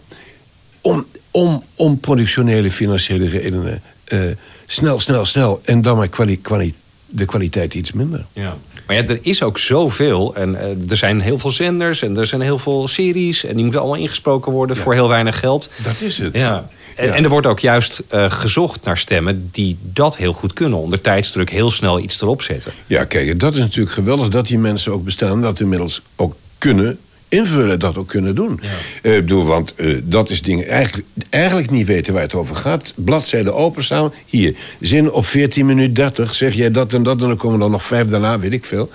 [0.81, 3.83] om, om, om productionele, financiële redenen.
[4.05, 4.21] eh,
[4.67, 5.61] snel, snel, snel.
[5.65, 6.75] En dan maar kwali, kwali,
[7.07, 8.27] de kwaliteit iets minder.
[8.33, 8.57] Ja.
[8.89, 10.35] Maar ja, er is ook zoveel.
[10.35, 13.45] En eh, er zijn heel veel zenders en er zijn heel veel series.
[13.45, 15.71] En die moeten allemaal ingesproken worden voor heel weinig geld.
[15.83, 16.39] Dat is het.
[16.39, 16.69] Ja.
[16.95, 17.15] En, Ja.
[17.15, 20.79] en er wordt ook juist eh, gezocht naar stemmen die dat heel goed kunnen.
[20.79, 22.73] Onder tijdsdruk heel snel iets erop zetten.
[22.87, 25.43] Ja, kijk, dat is natuurlijk geweldig dat die mensen ook bestaan.
[25.43, 28.61] Dat inmiddels ook kunnen invullen, dat ook kunnen doen.
[29.03, 32.57] Eh, Ik bedoel, want eh, dat is dingen eigenlijk, eigenlijk niet weten waar het over
[32.57, 32.93] gaat.
[32.97, 34.13] Bladzijde openstaan.
[34.27, 36.35] Hier, zin op 14 minuten 30.
[36.35, 38.91] Zeg jij dat en dat en dan komen er nog vijf daarna, weet ik veel.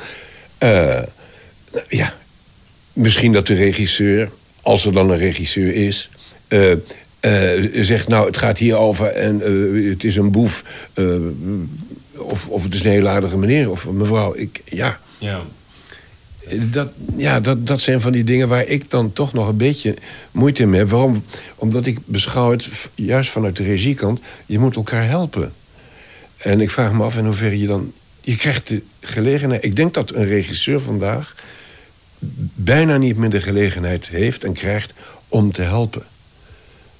[0.57, 0.99] Eh,
[1.89, 2.13] ja,
[2.93, 4.29] misschien dat de regisseur,
[4.61, 6.09] als er dan een regisseur is...
[6.47, 6.71] eh,
[7.19, 10.63] eh, zegt, nou, het gaat hier over en eh, het is een boef...
[10.93, 11.05] eh,
[12.17, 14.33] of, of het is een hele aardige meneer of mevrouw.
[14.35, 15.41] Ik, ja, Ja.
[16.71, 19.95] Dat, ja dat, dat zijn van die dingen waar ik dan toch nog een beetje
[20.31, 20.89] moeite mee heb.
[20.89, 21.23] Waarom?
[21.55, 24.19] Omdat ik beschouw het, juist vanuit de regiekant...
[24.45, 25.53] je moet elkaar helpen.
[26.37, 27.93] En ik vraag me af in hoeverre je dan...
[28.21, 29.63] Je krijgt de gelegenheid...
[29.63, 31.35] Ik denk dat een regisseur vandaag...
[32.55, 34.93] bijna niet meer de gelegenheid heeft en krijgt
[35.27, 36.03] om te helpen.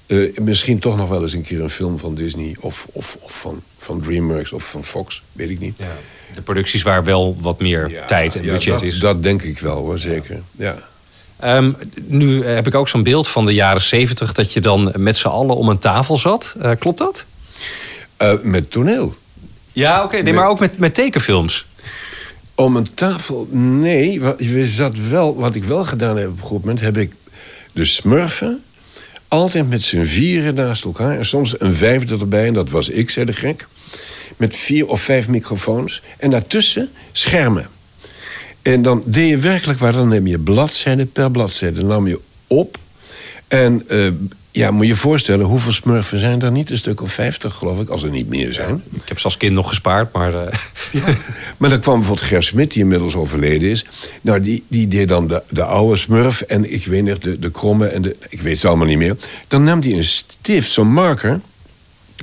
[0.06, 2.56] Eh, misschien toch nog wel eens een keer een film van Disney...
[2.60, 5.74] of, of, of van, van DreamWorks of van Fox, weet ik niet.
[5.78, 5.96] Ja.
[6.34, 8.98] De producties waar wel wat meer Ja, tijd en ja, budget dat, is.
[8.98, 10.42] Dat denk ik wel, hoor, zeker.
[10.50, 10.76] Ja.
[11.36, 14.32] Ehm, nu heb ik ook zo'n beeld van de jaren zeventig...
[14.32, 16.54] dat je dan met z'n allen om een tafel zat.
[16.60, 17.26] Eh, klopt dat?
[18.16, 19.14] Eh, met toneel.
[19.72, 20.16] Ja, oké.
[20.16, 21.66] nee, maar ook met, met tekenfilms.
[22.54, 24.20] Om een tafel, nee.
[24.38, 27.12] Je zat wel, wat ik wel gedaan heb op een goed moment, heb ik
[27.72, 28.62] de smurfen
[29.28, 31.18] altijd met z'n vieren naast elkaar.
[31.18, 33.66] En soms een vijfde erbij, en dat was ik, zei de gek.
[34.36, 36.02] Met vier of vijf microfoons.
[36.18, 37.66] En daartussen schermen.
[38.62, 41.76] En dan deed je werkelijk waar, dan neem je bladzijde per bladzijde.
[41.78, 42.78] Dan nam je op.
[43.48, 44.08] En eh,
[44.50, 46.70] ja, moet je je voorstellen, hoeveel smurfen zijn er niet?
[46.70, 48.82] Een stuk of vijftig, geloof ik, als er niet meer zijn.
[48.94, 50.34] Ik heb ze als kind nog gespaard, maar...
[50.34, 50.52] eh,
[51.56, 53.84] Maar dan kwam bijvoorbeeld Ger Smit, die inmiddels overleden is.
[54.20, 57.50] Nou, die, die deed dan de, de oude smurf en ik weet niet, de, de
[57.50, 58.16] kromme en de...
[58.28, 59.16] Ik weet ze allemaal niet meer.
[59.48, 61.40] Dan nam hij een stift, zo'n marker.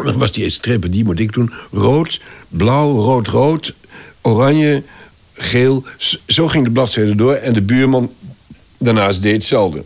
[0.06, 1.52] Dan was die strepen, die moet ik doen.
[1.72, 3.74] Rood, blauw, rood, rood,
[4.22, 4.84] oranje,
[5.34, 5.84] geel.
[6.28, 8.12] Zo ging de bladzijde door en de buurman
[8.78, 9.84] daarnaast deed hetzelfde.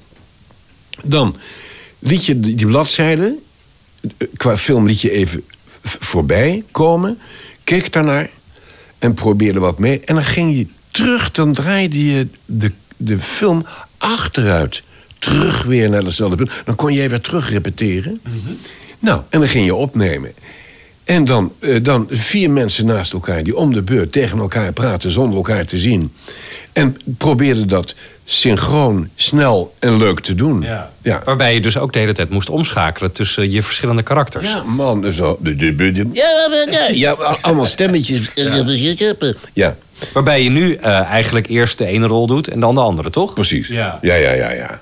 [1.04, 1.36] Dan
[2.00, 3.36] liet je die bladzijde,
[4.02, 5.44] eh, qua film liet je even
[5.84, 7.18] voorbij komen,
[7.64, 8.30] keek daarnaar
[9.00, 10.00] en probeerde wat mee.
[10.00, 13.66] En dan ging je terug, dan draaide je de, de film
[13.98, 14.84] achteruit.
[15.20, 16.52] Terug weer naar dezelfde punt.
[16.66, 18.22] Dan kon jij weer terug repeteren.
[19.00, 20.34] Nou, en dan ging je opnemen.
[21.04, 25.12] En dan, eh, dan vier mensen naast elkaar die om de beurt tegen elkaar praten
[25.12, 26.14] zonder elkaar te zien.
[26.74, 30.62] En probeerden dat synchroon, snel en leuk te doen.
[31.02, 31.22] Ja.
[31.26, 34.48] Waarbij je dus ook de hele tijd moest omschakelen tussen je verschillende karakters.
[34.48, 35.38] Ja, man, zo.
[36.14, 38.30] Ja, ja, ja, ja, allemaal stemmetjes.
[38.34, 39.76] Ja,
[40.14, 43.34] Waarbij je nu eh, eigenlijk eerst de ene rol doet en dan de andere, toch?
[43.34, 43.68] precies.
[43.68, 44.00] Ja.
[44.02, 44.82] Ja, ja, ja, ja.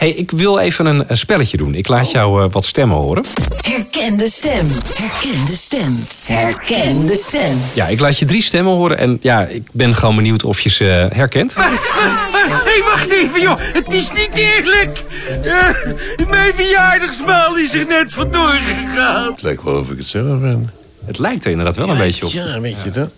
[0.00, 1.74] Hey, ik wil even een, een spelletje doen.
[1.74, 3.24] Ik laat jou eh, wat stemmen horen.
[3.60, 4.68] Herken de stem.
[4.94, 5.96] Herken de stem.
[6.24, 7.58] Herken de stem.
[7.72, 8.98] Ja, ik laat je drie stemmen horen.
[8.98, 11.54] En ja, ik ben gewoon benieuwd of je ze eh, herkent.
[11.54, 13.58] Hé, hey, wacht even, joh.
[13.58, 15.04] Het is niet eerlijk.
[15.42, 19.32] Eh, mijn verjaardagsmaal is er net vandoor gegaan.
[19.32, 20.72] Het lijkt wel of ik het zelf ben.
[21.04, 22.32] Het lijkt er inderdaad wel een beetje op.
[22.32, 23.10] Ja, weet je dat?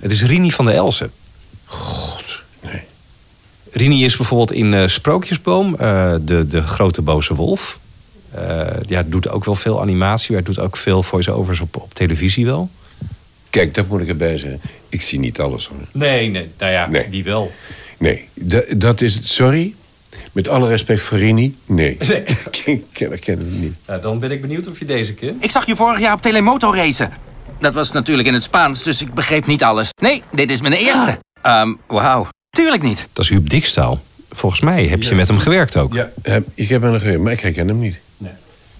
[0.00, 1.10] Het is Rini van der Elsen.
[1.64, 2.23] God.
[3.74, 7.78] Rini is bijvoorbeeld in eh, Sprookjesboom, eh, de, de grote boze wolf.
[8.30, 10.34] Eh ja, doet ook wel veel animatie.
[10.34, 12.68] Hij doet ook veel voice-overs op, op televisie wel.
[13.50, 14.60] Kijk, dat moet ik erbij zeggen.
[14.88, 15.78] Ik zie niet alles hoor.
[15.92, 17.06] Nee, nee, nou ja, Nee.
[17.10, 17.52] wie wel.
[17.98, 19.28] Nee, da- dat is het.
[19.28, 19.74] Sorry.
[20.32, 21.96] Met alle respect voor Rini, nee.
[22.08, 22.22] Nee.
[22.64, 23.74] ik ken, ik ken hem niet.
[23.86, 25.44] Nou, dan ben ik benieuwd of je deze kent.
[25.44, 27.10] Ik zag je vorig jaar op Telemoto racen.
[27.60, 29.88] Dat was natuurlijk in het Spaans, dus ik begreep niet alles.
[30.00, 31.18] Nee, dit is mijn eerste.
[31.42, 32.26] Ehm, wauw.
[32.54, 33.06] Tuurlijk niet.
[33.12, 34.02] Dat is Huub Dikstaal.
[34.30, 35.94] Volgens mij heb je met hem gewerkt ook.
[35.94, 37.96] Ja, heb- ik heb hem nog gewerkt, maar ik herken hem niet.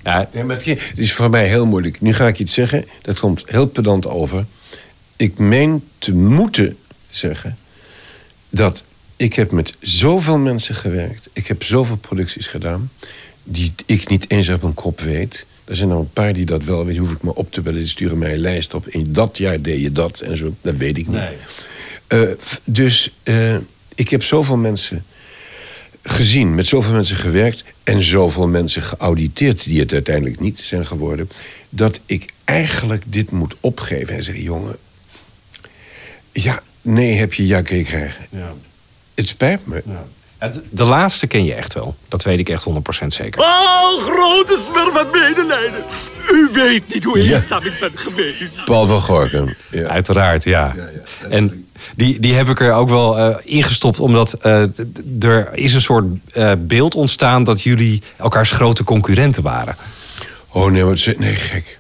[0.04, 2.00] Ja, Nee, maar het, is voor mij heel moeilijk.
[2.00, 4.44] Nu ga ik iets zeggen, dat komt heel pedant over.
[5.16, 6.76] Ik meen te moeten
[7.10, 7.56] zeggen
[8.50, 8.84] dat
[9.16, 11.28] ik heb met zoveel mensen gewerkt.
[11.32, 12.90] Ik heb zoveel producties gedaan
[13.42, 15.46] die ik niet eens op een kop weet.
[15.64, 17.00] Er zijn er een paar die dat wel weten.
[17.00, 17.78] Hoef ik maar op te bellen.
[17.78, 18.88] Die sturen mij een lijst op.
[18.88, 20.54] In dat jaar deed je dat en zo.
[20.60, 21.16] Dat weet ik niet.
[21.16, 21.36] Nee.
[22.06, 22.20] Eh,
[22.64, 23.56] dus eh,
[23.94, 25.04] ik heb zoveel mensen
[26.02, 31.30] gezien, met zoveel mensen gewerkt en zoveel mensen geauditeerd die het uiteindelijk niet zijn geworden,
[31.68, 34.76] dat ik eigenlijk dit moet opgeven en zeggen: jongen,
[36.32, 38.26] ja, nee, heb je ja, kun je krijgen.
[39.14, 39.82] Het spijt me.
[40.38, 41.96] Het- De laatste ken je echt wel.
[42.08, 43.40] Dat weet ik echt 100% zeker.
[43.40, 45.84] Oh, grote smurf van medelijden.
[46.32, 47.34] U weet niet hoe Ja.
[47.36, 48.64] eenzaam ik ben geweest.
[48.64, 49.54] Paul van Gorkum.
[49.70, 49.88] Ja.
[49.88, 50.74] Uiteraard, ja.
[51.30, 51.63] En
[51.96, 54.62] die, die heb ik er ook wel eh, ingestopt, omdat eh,
[55.20, 59.76] er is een soort eh, beeld ontstaan dat jullie elkaars grote concurrenten waren.
[60.48, 61.78] Oh nee, wat nee, gek.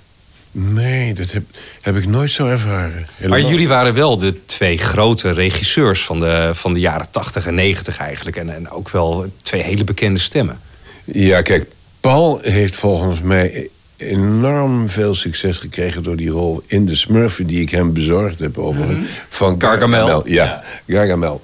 [0.50, 1.44] Nee, dat heb,
[1.80, 3.06] heb ik nooit zo ervaren.
[3.26, 7.54] Maar jullie waren wel de twee grote regisseurs van de, van de jaren 80 en
[7.54, 8.36] 90 eigenlijk.
[8.36, 10.60] En, en ook wel twee hele bekende stemmen.
[11.04, 11.66] Ja, kijk,
[12.00, 17.60] Paul heeft volgens mij enorm veel succes gekregen door die rol in de Smurfen die
[17.60, 18.96] ik hem bezorgd heb over
[19.28, 20.28] van Gargamel.
[20.28, 21.40] Ja, Gargamel.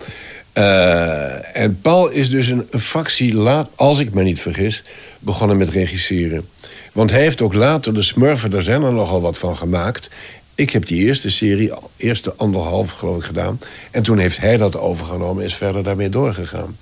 [0.53, 4.83] Eh, en Paul is dus een, een fractie laat, als ik me niet vergis,
[5.19, 6.49] begonnen met regisseren.
[6.93, 10.11] Want hij heeft ook later de Smurfen, daar zijn er nogal wat van gemaakt.
[10.55, 13.61] Ik heb die eerste serie, eerste anderhalf geloof ik, gedaan.
[13.91, 16.77] En toen heeft hij dat overgenomen en is verder daarmee doorgegaan.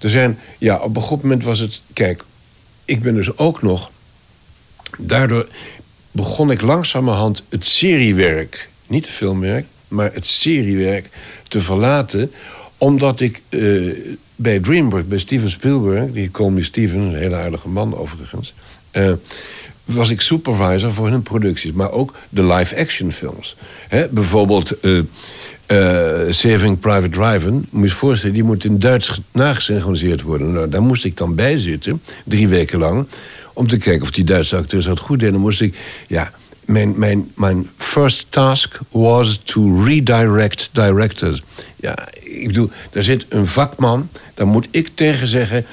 [0.00, 1.80] Er zijn, ja, op een goed moment was het.
[1.92, 2.22] Kijk,
[2.84, 3.90] ik ben dus ook nog.
[4.98, 5.48] Daardoor
[6.10, 11.08] begon ik langzamerhand het seriewerk, niet het filmwerk, maar het seriewerk
[11.48, 12.32] te verlaten.
[12.78, 13.60] Omdat ik eh,
[14.36, 18.54] bij DreamWorks, bij Steven Spielberg, die Me Steven, een hele aardige man overigens,
[18.90, 19.12] eh,
[19.84, 23.56] was ik supervisor voor hun producties, maar ook de live-action films.
[24.10, 25.00] Bijvoorbeeld eh,
[26.30, 30.52] Saving Private Ryan, moet je je voorstellen, die moet in Duits ge- nagesynchroniseerd worden.
[30.52, 33.06] Nou, daar moest ik dan bij zitten, drie weken lang,
[33.52, 35.32] om te kijken of die Duitse acteurs dat goed deden.
[35.32, 35.76] Dan moest ik,
[36.08, 36.32] ja,
[36.64, 41.42] mijn, mijn, mijn first task was to redirect directors.
[41.76, 45.66] Ja, ik bedoel, daar zit een vakman, daar moet ik tegen zeggen.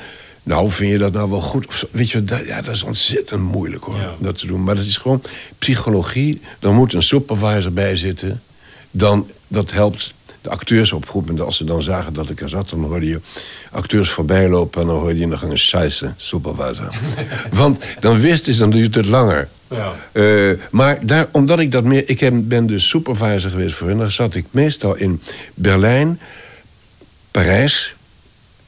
[0.43, 1.67] Nou, vind je dat nou wel goed?
[1.67, 1.85] Of?
[1.91, 4.63] Weet je, dat, ja, dat is ontzettend moeilijk hoor, dat te doen.
[4.63, 5.21] Maar dat is gewoon
[5.57, 6.41] psychologie.
[6.59, 8.41] Er moet een supervisor bij zitten.
[8.91, 11.45] Dan, dat helpt de acteurs op goed moment.
[11.45, 13.21] Als ze dan zagen dat ik er zat, dan hoorde je
[13.71, 14.81] acteurs voorbij lopen...
[14.81, 16.93] en dan hoorde je gang een scheisse, supervisor.
[17.51, 19.47] Want dan wist ze, dan duurt het langer.
[20.11, 22.09] Eh, maar daar, omdat ik dat meer...
[22.09, 23.97] Ik heb, ben dus supervisor geweest voor hen.
[23.97, 25.21] Dan zat ik meestal in
[25.53, 26.19] Berlijn,
[27.31, 27.95] Parijs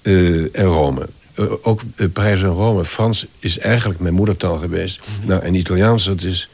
[0.01, 1.07] eh, en Rome.
[1.33, 1.81] Eh, ook
[2.13, 2.85] Parijs en Rome.
[2.85, 5.01] Frans is eigenlijk mijn moedertaal geweest.
[5.25, 6.49] Nou, en Italiaans, dat is...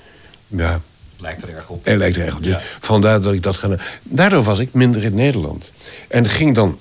[0.47, 0.81] Ja,
[1.19, 1.87] Lijkt er erg op.
[1.87, 2.43] er lijkt er echt op.
[2.43, 2.61] Dus Ja.
[2.79, 3.69] Vandaar dat ik dat ga.
[4.03, 5.71] Daardoor was ik minder in Nederland.
[6.07, 6.77] En ging dan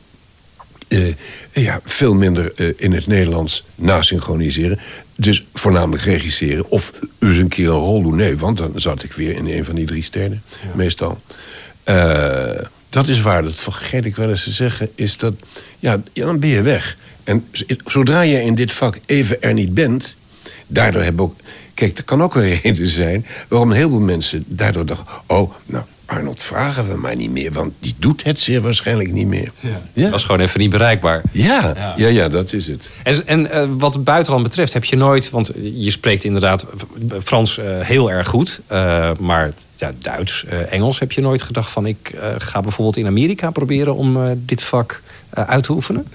[0.88, 1.14] eh,
[1.52, 4.78] ja, veel minder eh, in het Nederlands nasynchroniseren.
[5.16, 6.70] Dus voornamelijk regisseren.
[6.70, 8.16] Of eens een keer een rol doen.
[8.16, 10.42] Nee, want dan zat ik weer in een van die drie steden.
[10.74, 11.18] Meestal.
[11.84, 12.50] Eh,
[12.88, 13.42] dat is waar.
[13.42, 14.88] Dat vergeet ik wel eens te zeggen.
[14.94, 15.34] Is dat,
[15.78, 16.96] ja, ja, dan ben je weg.
[17.24, 17.46] En
[17.84, 20.16] zodra je in dit vak even er niet bent...
[20.66, 21.36] Daardoor hebben ook...
[21.74, 23.26] Kijk, er kan ook een reden zijn...
[23.48, 25.06] waarom een heleboel mensen daardoor dachten...
[25.26, 27.52] oh, nou, Arnold vragen we maar niet meer...
[27.52, 29.50] want die doet het zeer waarschijnlijk niet meer.
[29.92, 31.22] Ja, Was gewoon even niet bereikbaar.
[31.30, 31.92] ja, Ja.
[31.96, 32.88] ja, ja, dat is het.
[33.02, 36.66] En, en eh, wat het buitenland betreft, heb je nooit, want je spreekt inderdaad
[37.22, 41.70] Frans eh, heel erg goed, eh, maar ja, Duits, eh, Engels, heb je nooit gedacht
[41.70, 45.72] van ik eh, ga bijvoorbeeld in Amerika proberen om eh, dit vak eh, uit te
[45.72, 46.06] oefenen?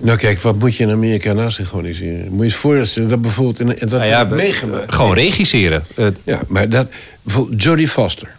[0.00, 2.32] Nou kijk, wat moet je in Amerika nasynchroniseren?
[2.32, 3.60] Moet je je voorstellen dat bijvoorbeeld...
[3.60, 4.94] In, dat Nou ja, meegemaakt.
[4.94, 5.84] Gewoon regisseren.
[6.24, 6.88] Ja, maar dat...
[7.22, 8.36] Bijvoorbeeld Jodie Foster,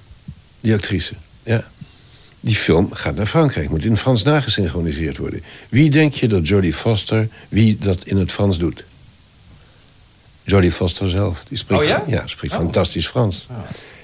[0.62, 1.14] die actrice.
[1.44, 1.68] Ja.
[2.40, 3.70] Die film gaat naar Frankrijk.
[3.70, 5.44] Moet in het Frans nagesynchroniseerd worden.
[5.70, 7.28] Wie denk je dat Jodie Foster...
[7.50, 8.84] wie dat in het Frans doet?
[10.44, 11.44] Jodie Foster zelf.
[11.48, 12.04] Die spreekt, Oh ja?
[12.08, 13.48] ja, spreekt fantastisch Frans.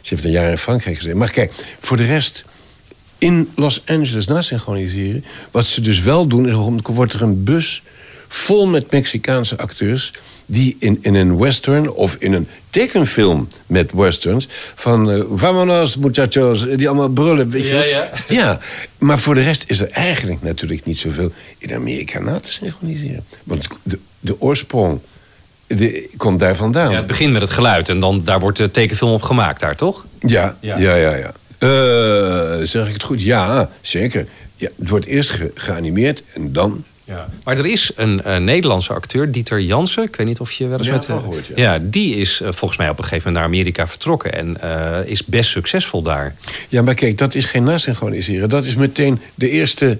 [0.01, 1.17] Ze heeft een jaar in Frankrijk gezeten.
[1.17, 2.45] Maar kijk, voor de rest...
[3.17, 5.25] in Los Angeles nasynchroniseren...
[5.51, 6.47] wat ze dus wel doen...
[6.47, 7.83] is wordt er een bus
[8.27, 10.11] vol met Mexicaanse acteurs...
[10.45, 14.47] die in, in een western of in een tekenfilm met westerns...
[14.75, 18.09] van eh vamonos muchachos, die allemaal brullen, weet je Ja, ja.
[18.27, 18.59] Ja,
[18.97, 21.31] maar voor de rest is er eigenlijk natuurlijk niet zoveel...
[21.57, 23.25] in Amerika na te synchroniseren.
[23.43, 24.99] Want de, de oorsprong
[25.67, 26.91] de, komt daar vandaan.
[26.91, 29.75] ja, het begint met het geluid en dan, daar wordt de tekenfilm op gemaakt daar,
[29.75, 30.05] toch?
[30.19, 30.77] Ja, Ja.
[30.77, 31.31] ja, ja, ja.
[31.57, 33.21] Eh, zeg ik het goed?
[33.21, 34.25] Ja, zeker.
[34.55, 36.83] Ja, het wordt eerst ge- geanimeerd en dan...
[37.05, 37.29] Ja.
[37.43, 40.03] Maar er is een eh, Nederlandse acteur, Dieter Jansen.
[40.03, 41.05] Ik weet niet of je wel eens Ja, met...
[41.05, 41.53] gehoord, ja.
[41.55, 44.33] ja, die is eh, volgens mij op een gegeven moment naar Amerika vertrokken...
[44.33, 46.35] en eh, is best succesvol daar.
[46.69, 48.49] Ja, maar kijk, dat is geen nasynchroniseren.
[48.49, 49.97] Dat is meteen de eerste...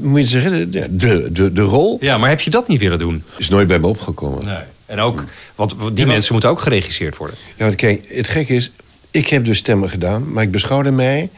[0.00, 2.98] Moet je zeggen, de, de, de, de rol Ja, maar heb je dat niet willen
[2.98, 3.22] doen?
[3.36, 4.44] is nooit bij me opgekomen.
[4.44, 4.62] Nee.
[4.86, 5.24] En ook,
[5.54, 7.36] want die mensen moeten ook geregisseerd worden.
[7.56, 8.70] Ja, want kijk, het gekke is...
[9.10, 11.28] Ik heb dus stemmen gedaan, maar ik beschouwde mij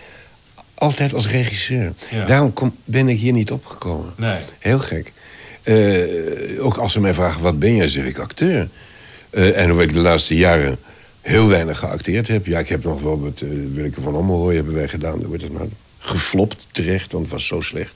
[0.80, 1.92] altijd als regisseur.
[2.10, 2.24] Ja.
[2.24, 4.12] Daarom kom, ben ik hier niet opgekomen.
[4.16, 4.38] Nee.
[4.58, 5.12] Heel gek.
[5.62, 8.68] Eh, ook als ze mij vragen, wat ben jij, zeg ik acteur.
[9.30, 10.78] Eh, en hoewel ik de laatste jaren
[11.20, 12.46] heel weinig geacteerd heb.
[12.46, 15.18] Ja, ik heb nog wel met uh, Willeke van Ommelrooy hebben wij gedaan.
[15.18, 15.68] Daar wordt het nou
[15.98, 17.92] geflopt terecht, want het was zo slecht.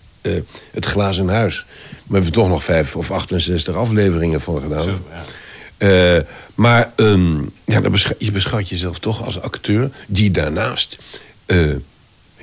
[0.70, 1.66] Het glazen huis.
[1.66, 5.01] Maar we hebben toch nog vijf of 68 afleveringen van gedaan.
[5.76, 6.18] Eh,
[6.55, 9.91] maar ehm, ja, dan je beschouwt jezelf toch als acteur...
[10.07, 10.99] die daarnaast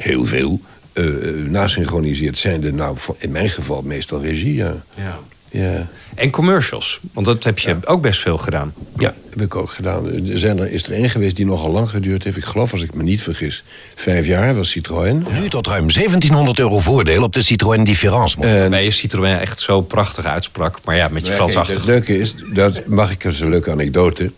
[0.01, 0.59] heel veel
[0.93, 1.03] eh
[1.47, 2.37] nasynchroniseert.
[2.37, 4.75] Zijn er nou, in mijn geval, meestal regie, ja.
[4.95, 5.19] Ja.
[5.53, 8.73] Ja, En commercials, want dat heb je ook best veel gedaan.
[8.97, 10.29] ja heb ik ook gedaan.
[10.29, 12.37] Er zijn er, is er één geweest die nogal lang geduurd heeft.
[12.37, 13.63] Ik geloof, als ik me niet vergis,
[13.95, 14.55] vijf jaar.
[14.55, 15.25] was Citroën.
[15.39, 18.37] Nu tot ruim 1700 euro voordeel op de Citroën Difference.
[18.37, 18.59] model.
[18.59, 20.77] Waarbij je Citroën echt zo prachtig uitsprak.
[20.85, 22.07] Maar ja, met je Frans kijk, Het achtergrond.
[22.07, 24.31] leuke is, dat mag ik eens een leuke anekdote.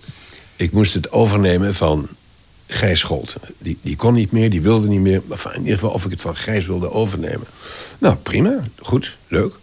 [0.56, 2.08] Ik moest het overnemen van
[2.74, 3.42] Gijs Scholten.
[3.58, 5.22] Die, die kon niet meer, die wilde niet meer.
[5.26, 7.48] Maar in ieder geval of ik het van Gijs wilde overnemen.
[7.98, 9.54] Nou, prima, goed, leuk.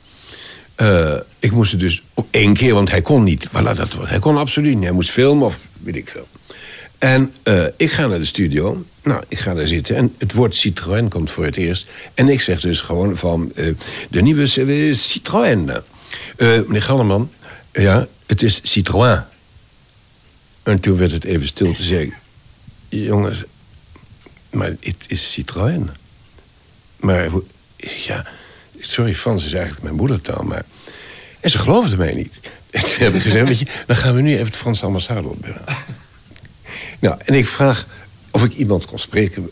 [0.74, 3.48] Eh, ik moest het dus op één keer, want hij kon niet.
[3.48, 4.84] Voilà, dat, hij kon absoluut niet.
[4.84, 6.28] Hij moest filmen of weet ik veel.
[6.98, 8.84] En eh, ik ga naar de studio.
[9.02, 9.96] Nou, ik ga daar zitten.
[9.96, 11.90] En het woord Citroën komt voor het eerst.
[12.14, 13.52] En ik zeg dus gewoon van...
[13.54, 13.74] eh,
[14.10, 15.70] de nieuwe CV Citroën.
[16.38, 17.30] Meneer Gallerman,
[17.72, 19.22] ja, het is Citroën.
[20.62, 22.14] En toen werd het even stil te zeggen...
[22.90, 23.42] Jongens,
[24.50, 25.90] maar het is Citroën.
[26.96, 27.28] Maar
[27.76, 28.26] ja,
[28.80, 30.64] sorry, Frans is eigenlijk mijn moedertaal, maar...
[31.40, 32.40] En ze geloofden mij niet.
[32.70, 35.28] En toen heb ik gezegd, weet je, dan gaan we nu even de Franse ambassade
[35.28, 35.64] opbellen.
[36.98, 37.86] Nou, en ik vraag
[38.30, 39.50] of ik iemand kon spreken.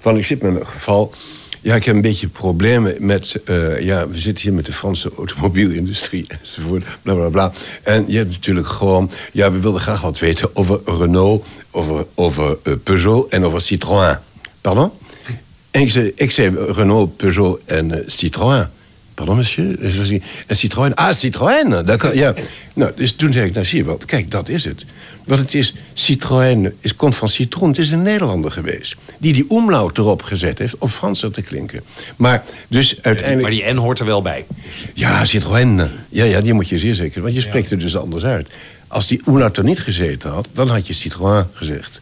[0.00, 1.14] Van, ik zit met een geval...
[1.60, 3.40] Ja, ik heb een beetje problemen met...
[3.44, 7.52] eh, ja, we zitten hier met de Franse automobielindustrie enzovoort, bla bla bla.
[7.82, 9.10] En je hebt natuurlijk gewoon...
[9.32, 14.16] Ja, we wilden graag wat weten over Renault, over, over eh, Peugeot en over Citroën.
[14.60, 14.90] Pardon?
[15.70, 18.66] En ik zei, ik zei Renault, Peugeot en eh, Citroën.
[19.14, 19.78] Pardon, monsieur?
[20.46, 20.94] En Citroën?
[20.94, 21.84] Ah, Citroën!
[21.84, 22.34] d'accord, Ja.
[22.74, 24.84] Nou, dus toen zei ik, nou zie je wel, kijk, dat is het.
[25.28, 27.68] Want het is, Citroën is, komt van citroen.
[27.68, 28.96] Het is een Nederlander geweest.
[29.18, 31.82] Die die omlaut erop gezet heeft om Franser te klinken.
[32.16, 33.42] Maar dus uiteindelijk...
[33.42, 34.44] Maar die N hoort er wel bij.
[34.94, 35.88] Ja, Citroën.
[36.08, 37.22] Ja, ja, die moet je zeer zeker.
[37.22, 38.48] Want je spreekt er dus anders uit.
[38.86, 42.00] Als die omlaut er niet gezeten had, dan had je Citroën gezegd.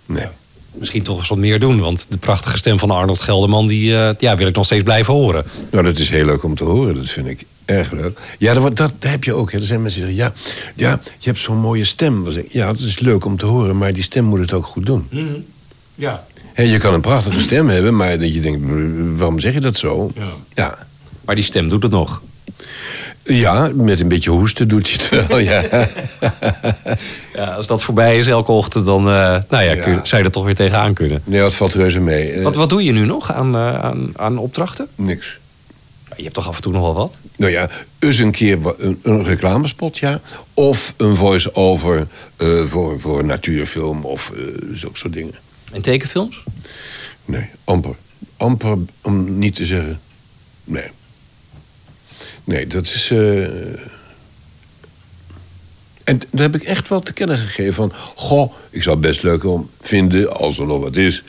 [0.06, 0.28] Nee.
[0.72, 1.80] Misschien toch eens wat meer doen.
[1.80, 3.68] Want de prachtige stem van Arnold Gelderman...
[3.68, 3.86] die
[4.20, 5.46] ja, wil ik nog steeds blijven horen.
[5.72, 6.96] Nou, dat is heel leuk om te horen.
[6.96, 8.20] Dat vind ik erg leuk.
[8.38, 9.52] Ja, dat, dat heb je ook.
[9.52, 9.60] Hè.
[9.60, 10.34] Er zijn mensen die zeggen...
[10.76, 12.26] Ja, ja je hebt zo'n mooie stem.
[12.50, 13.78] Ja, dat is leuk om te horen.
[13.78, 15.08] Maar die stem moet het ook goed doen.
[15.96, 16.26] Ja.
[16.54, 17.96] Hè, je kan een prachtige stem hebben...
[17.96, 18.60] maar dat je denkt,
[19.18, 20.12] waarom zeg je dat zo?
[20.16, 20.24] Ja.
[20.54, 20.78] Ja.
[21.26, 22.22] Maar die stem doet het nog.
[23.24, 25.64] Ja, met een beetje hoesten doet hij het wel, ja.
[27.34, 30.28] Ja, als dat voorbij is elke ochtend, dan eh, nou ja, kun je- zou je
[30.28, 31.22] er toch weer tegenaan kunnen.
[31.24, 32.42] Nee, dat valt reuze mee.
[32.42, 34.88] Wat, wat doe je nu nog aan, eh, aan, aan opdrachten?
[34.96, 35.39] Niks.
[36.20, 37.20] Je hebt toch af en toe nog wel wat?
[37.36, 40.22] Nou ja, eens een keer een, een reclamespot, ja.
[40.54, 44.42] Of een voice-over eh, voor, voor een natuurfilm of eh
[44.74, 45.34] zulke soort dingen.
[45.74, 46.44] En tekenfilms?
[47.26, 47.96] Nee, amper.
[48.38, 50.00] Amper om niet te zeggen.
[50.64, 50.88] Nee.
[52.44, 53.10] Nee, dat is.
[53.12, 53.44] eh,
[56.04, 57.94] En daar heb ik echt wel te kennen gegeven van.
[58.16, 61.24] Goh, ik zou het best leuk om vinden, als er nog wat is,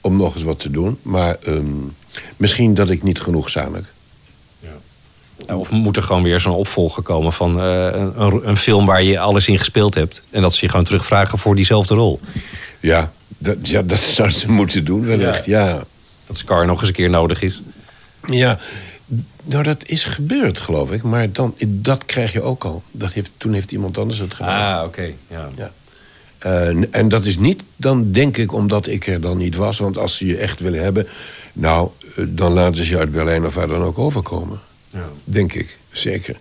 [0.00, 0.98] om nog eens wat te doen.
[1.02, 1.64] Maar ehm,
[2.36, 3.84] misschien dat ik niet genoeg zanik.
[5.46, 7.84] Ja, Of moet er gewoon weer zo'n opvolger komen van eh,
[8.14, 10.22] een, een, film waar je alles in gespeeld hebt.
[10.30, 12.20] En dat ze je gewoon terugvragen voor diezelfde rol.
[12.80, 15.44] Ja, dat, ja, dat zou ze moeten doen, wellicht.
[15.44, 15.84] Ja.
[16.26, 17.62] Dat Scar nog eens een keer nodig is.
[18.26, 18.58] Ja,
[19.44, 21.02] nou dat is gebeurd, geloof ik.
[21.02, 22.82] Maar dan, dat krijg je ook al.
[22.90, 24.78] Dat heeft, toen heeft iemand anders het gedaan.
[24.78, 25.10] Ah, oké.
[25.30, 25.48] Ja.
[25.56, 25.70] Ja.
[26.38, 29.78] En, en dat is niet, dan denk ik, omdat ik er dan niet was.
[29.78, 31.06] Want als ze je echt willen hebben,
[31.52, 34.60] nou, eh, dan laten ze je uit Berlijn of waar dan ook overkomen.
[34.96, 35.08] Ja.
[35.24, 36.36] Denk ik, zeker.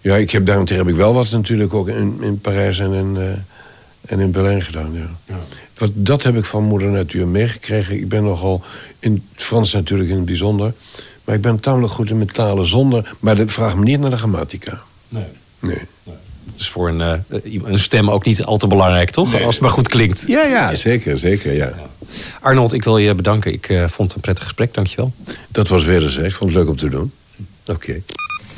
[0.00, 3.16] Ja, ik heb daarentegen heb ik wel wat natuurlijk ook in, in Parijs en in,
[3.16, 4.92] eh, en in Berlijn gedaan.
[5.26, 5.34] Ja.
[5.78, 7.98] Wat, dat heb ik van moeder natuur meegekregen.
[7.98, 8.62] Ik ben nogal,
[8.98, 10.72] in het Frans natuurlijk in het bijzonder...
[11.24, 13.14] maar ik ben tamelijk goed in met talen zonder...
[13.18, 14.82] maar dat vraagt me niet naar de grammatica.
[15.08, 15.26] Nee.
[15.58, 15.80] Nee.
[16.44, 19.42] Dat is voor een, eh, een stem ook niet al te belangrijk, toch?
[19.42, 20.24] Als het maar goed klinkt.
[20.26, 21.72] Ja, ja, zeker, zeker, ja.
[22.40, 23.52] Arnold, ik wil je bedanken.
[23.52, 25.12] Ik eh, vond het een prettig gesprek, dankjewel.
[25.48, 26.28] Dat was wederzijds.
[26.28, 27.12] Ik vond het leuk om te doen.
[27.66, 28.02] Oké.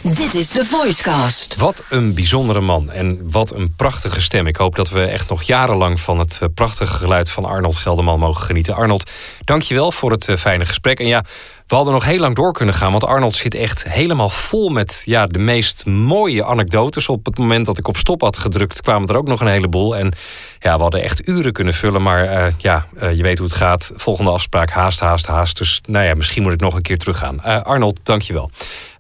[0.02, 1.56] Dit is de Voicecast.
[1.56, 4.46] Wat een bijzondere man en wat een prachtige stem.
[4.46, 8.18] Ik hoop dat we echt nog jarenlang van het eh, prachtige geluid van Arnold Gelderman
[8.18, 8.74] mogen genieten.
[8.74, 11.00] Arnold, dankjewel voor het eh, fijne gesprek.
[11.00, 11.24] En ja,
[11.66, 15.02] we hadden nog heel lang door kunnen gaan, want Arnold zit echt helemaal vol met
[15.04, 17.08] ja, de meest mooie anekdotes.
[17.08, 19.96] Op het moment dat ik op stop had gedrukt, kwamen er ook nog een heleboel.
[19.96, 20.12] En
[20.58, 23.56] ja, we hadden echt uren kunnen vullen, maar eh, ja, eh, je weet hoe het
[23.56, 23.92] gaat.
[23.94, 25.58] Volgende afspraak, haast, haast, haast.
[25.58, 27.42] Dus nou ja, misschien moet ik nog een keer teruggaan.
[27.42, 28.50] Eh Arnold, dankjewel.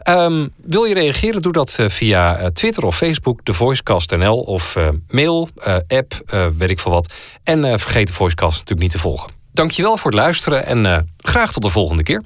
[0.06, 1.42] Ehm wil je reageren?
[1.42, 5.48] Doe dat eh, via eh, Twitter of Facebook, de Voicecast.nl of eh, mail,
[5.86, 6.22] app,
[6.58, 7.12] weet ik veel wat.
[7.42, 9.32] En vergeet de Voicecast natuurlijk niet te volgen.
[9.52, 12.22] Dankjewel voor het luisteren en graag tot de volgende keer.